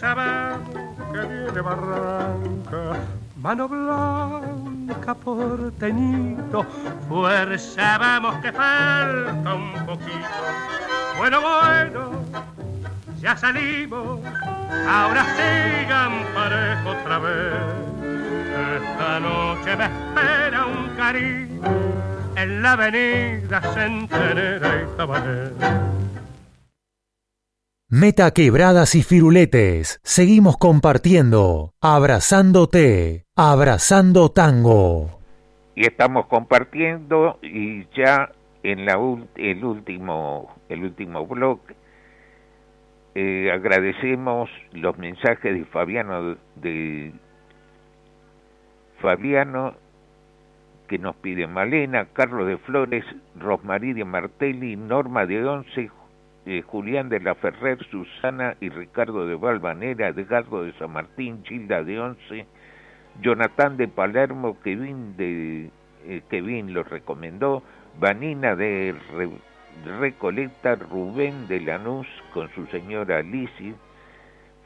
Que 0.00 1.20
viene 1.26 1.60
barranca. 1.60 2.96
Mano 3.36 3.68
blanca 3.68 5.14
porteñito, 5.14 6.64
fuerza 7.06 7.98
vamos 7.98 8.36
que 8.36 8.50
falta 8.50 9.54
un 9.54 9.72
poquito. 9.84 10.40
Bueno, 11.18 11.40
bueno, 11.42 12.10
ya 13.20 13.36
salimos, 13.36 14.20
ahora 14.88 15.24
sigan 15.36 16.24
parejo 16.34 16.90
otra 16.90 17.18
vez. 17.18 17.80
Esta 18.80 19.20
noche 19.20 19.76
me 19.76 19.84
espera 19.84 20.64
un 20.64 20.96
cariño 20.96 21.60
en 22.36 22.62
la 22.62 22.72
avenida 22.72 23.60
Centenera 23.74 24.82
y 24.82 24.96
Tabané. 24.96 25.99
Meta 27.92 28.30
quebradas 28.30 28.94
y 28.94 29.02
firuletes. 29.02 29.98
Seguimos 30.04 30.56
compartiendo. 30.58 31.74
Abrazándote. 31.80 33.24
Abrazando 33.34 34.28
tango. 34.28 35.18
Y 35.74 35.88
estamos 35.88 36.26
compartiendo 36.26 37.40
y 37.42 37.86
ya 37.96 38.30
en 38.62 38.86
la 38.86 38.92
el 39.34 39.64
último 39.64 40.54
el 40.68 40.84
último 40.84 41.26
blog 41.26 41.58
eh, 43.16 43.50
agradecemos 43.52 44.48
los 44.70 44.96
mensajes 44.96 45.52
de 45.52 45.64
Fabiano 45.64 46.36
de 46.54 47.12
Fabiano 49.00 49.74
que 50.86 50.98
nos 50.98 51.16
pide 51.16 51.48
Malena, 51.48 52.06
Carlos 52.12 52.46
de 52.46 52.58
Flores, 52.58 53.04
Rosmarí 53.34 53.94
de 53.94 54.04
Martelli, 54.04 54.76
Norma 54.76 55.26
de 55.26 55.44
Once, 55.44 55.90
eh, 56.50 56.62
Julián 56.62 57.08
de 57.08 57.20
la 57.20 57.36
Ferrer, 57.36 57.78
Susana 57.92 58.56
y 58.60 58.70
Ricardo 58.70 59.24
de 59.24 59.36
Valvanera, 59.36 60.08
Edgardo 60.08 60.64
de 60.64 60.72
San 60.72 60.90
Martín, 60.90 61.44
Gilda 61.44 61.84
de 61.84 62.00
Once, 62.00 62.44
Jonathan 63.22 63.76
de 63.76 63.86
Palermo, 63.86 64.58
Kevin 64.64 65.16
de 65.16 65.70
eh, 66.06 66.22
Kevin 66.28 66.74
lo 66.74 66.82
recomendó, 66.82 67.62
Vanina 68.00 68.56
de 68.56 68.96
Recoleta, 70.00 70.74
Rubén 70.74 71.46
de 71.46 71.60
Lanús 71.60 72.08
con 72.34 72.50
su 72.50 72.66
señora 72.66 73.18
Alicia, 73.18 73.74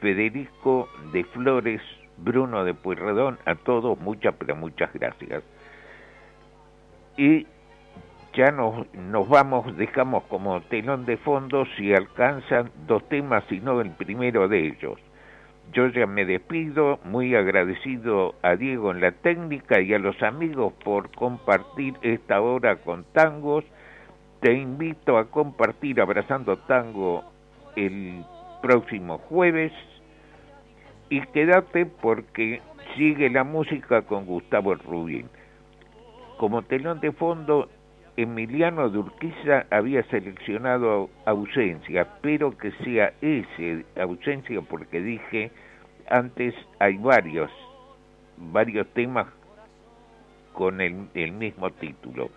Federico 0.01 0.89
de 1.12 1.22
Flores, 1.24 1.82
Bruno 2.16 2.64
de 2.64 2.72
Pueyrredón, 2.72 3.39
a 3.45 3.57
todos 3.57 3.99
muchas 4.01 4.35
pero 4.39 4.57
muchas 4.57 4.91
gracias. 4.95 5.43
Y 7.18 7.47
ya 8.35 8.51
nos, 8.51 8.93
nos 8.95 9.28
vamos, 9.28 9.76
dejamos 9.76 10.24
como 10.24 10.61
telón 10.62 11.07
de 11.07 11.16
fondo 11.16 11.64
si 11.76 11.93
alcanzan 11.93 12.70
dos 12.87 13.09
temas 13.09 13.45
y 13.51 13.61
no 13.61 13.80
el 13.80 13.91
primero 13.91 14.49
de 14.49 14.66
ellos. 14.66 14.99
Yo 15.72 15.89
ya 15.89 16.07
me 16.07 16.24
despido, 16.24 16.99
muy 17.05 17.35
agradecido 17.35 18.35
a 18.43 18.55
Diego 18.57 18.91
en 18.91 19.01
la 19.01 19.12
técnica 19.12 19.80
y 19.80 19.95
a 19.95 19.99
los 19.99 20.22
amigos 20.22 20.72
por 20.85 21.11
compartir 21.12 21.95
esta 22.03 22.41
hora 22.41 22.76
con 22.76 23.05
tangos. 23.12 23.64
Te 24.41 24.53
invito 24.53 25.16
a 25.16 25.30
compartir 25.30 26.01
Abrazando 26.01 26.59
Tango 26.59 27.24
el 27.76 28.24
próximo 28.62 29.18
jueves 29.18 29.72
y 31.09 31.20
quédate 31.28 31.87
porque 31.87 32.61
sigue 32.97 33.30
la 33.30 33.45
música 33.45 34.03
con 34.03 34.26
Gustavo 34.26 34.74
Rubín. 34.74 35.28
Como 36.39 36.62
telón 36.62 37.01
de 37.01 37.12
fondo, 37.12 37.68
Emiliano 38.17 38.89
de 38.91 38.99
Urquiza 38.99 39.67
había 39.71 40.03
seleccionado 40.05 41.11
ausencia, 41.27 42.07
pero 42.23 42.57
que 42.57 42.71
sea 42.85 43.12
ese 43.21 43.85
ausencia 43.97 44.61
porque 44.62 45.01
dije 45.01 45.51
antes 46.09 46.55
hay 46.79 46.97
varios, 46.99 47.51
varios 48.37 48.87
temas 48.95 49.27
con 50.53 50.81
el, 50.81 51.33
mismo 51.33 51.71
título. 51.71 52.31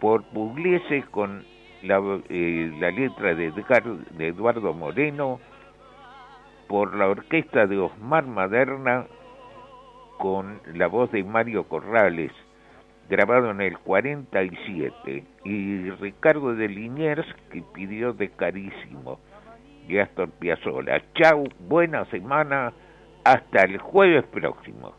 Por 0.00 0.24
Pugliese 0.24 1.02
con 1.10 1.44
la, 1.82 2.00
eh, 2.28 2.72
la 2.80 2.90
letra 2.90 3.34
de, 3.34 3.52
de 4.16 4.28
Eduardo 4.28 4.72
Moreno, 4.72 5.40
por 6.68 6.94
la 6.96 7.08
orquesta 7.08 7.66
de 7.66 7.78
Osmar 7.78 8.26
Maderna 8.26 9.06
con 10.18 10.60
la 10.74 10.86
voz 10.86 11.10
de 11.10 11.22
Mario 11.22 11.64
Corrales, 11.64 12.32
grabado 13.08 13.50
en 13.50 13.60
el 13.60 13.78
47, 13.78 15.24
y 15.44 15.90
Ricardo 15.90 16.54
de 16.54 16.68
Liniers, 16.68 17.26
que 17.50 17.62
pidió 17.74 18.12
de 18.12 18.30
carísimo, 18.30 19.20
y 19.88 19.98
Astor 19.98 20.30
Piazzolla. 20.30 21.02
Chau, 21.14 21.44
buena 21.68 22.04
semana, 22.06 22.72
hasta 23.24 23.62
el 23.62 23.78
jueves 23.78 24.24
próximo. 24.26 24.94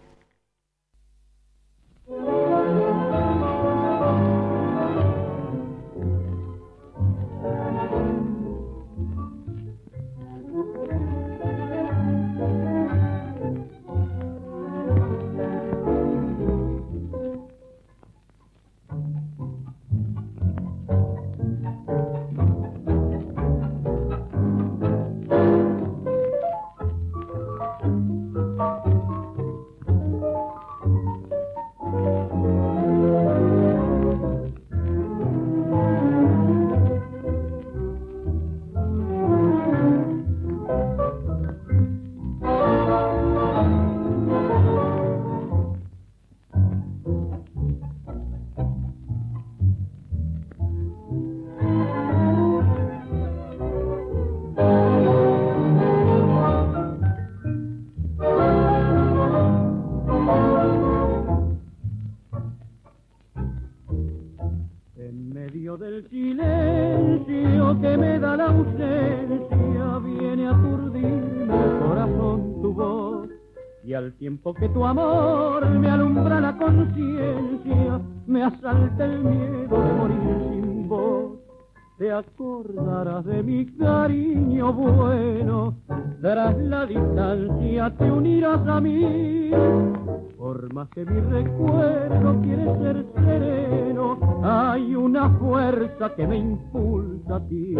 Que 96.15 96.27
me 96.27 96.37
impulsa 96.37 97.35
a 97.35 97.47
ti. 97.47 97.75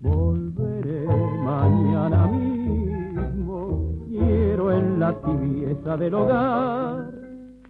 Volveré 0.00 1.06
mañana 1.44 2.26
mí 2.28 2.58
quiero 4.08 4.72
en 4.72 5.00
la 5.00 5.12
tibieza 5.20 5.96
del 5.96 6.14
hogar 6.14 7.12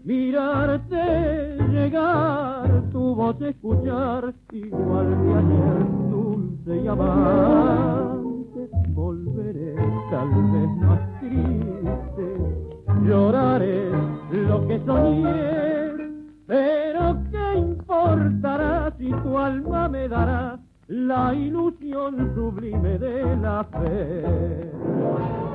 mirarte 0.05 1.57
llegar, 1.71 2.83
tu 2.93 3.15
voz 3.15 3.41
escuchar, 3.43 4.33
igual 4.53 5.07
que 5.23 5.35
ayer, 5.35 6.11
dulce 6.11 6.77
y 6.85 6.89
amante. 6.89 8.71
Volveré 8.89 9.75
tal 10.11 10.29
vez 10.29 10.71
más 10.81 11.21
triste, 11.21 12.27
lloraré 13.05 13.91
lo 14.31 14.67
que 14.67 14.81
soñé 14.87 15.89
importará 17.89 18.93
si 18.99 19.09
tu 19.09 19.39
alma 19.39 19.89
me 19.89 20.09
dará 20.09 20.59
la 20.89 21.35
ilusión 21.35 22.35
sublime 22.35 22.99
de 22.99 23.37
la 23.37 23.65
fe? 23.65 25.48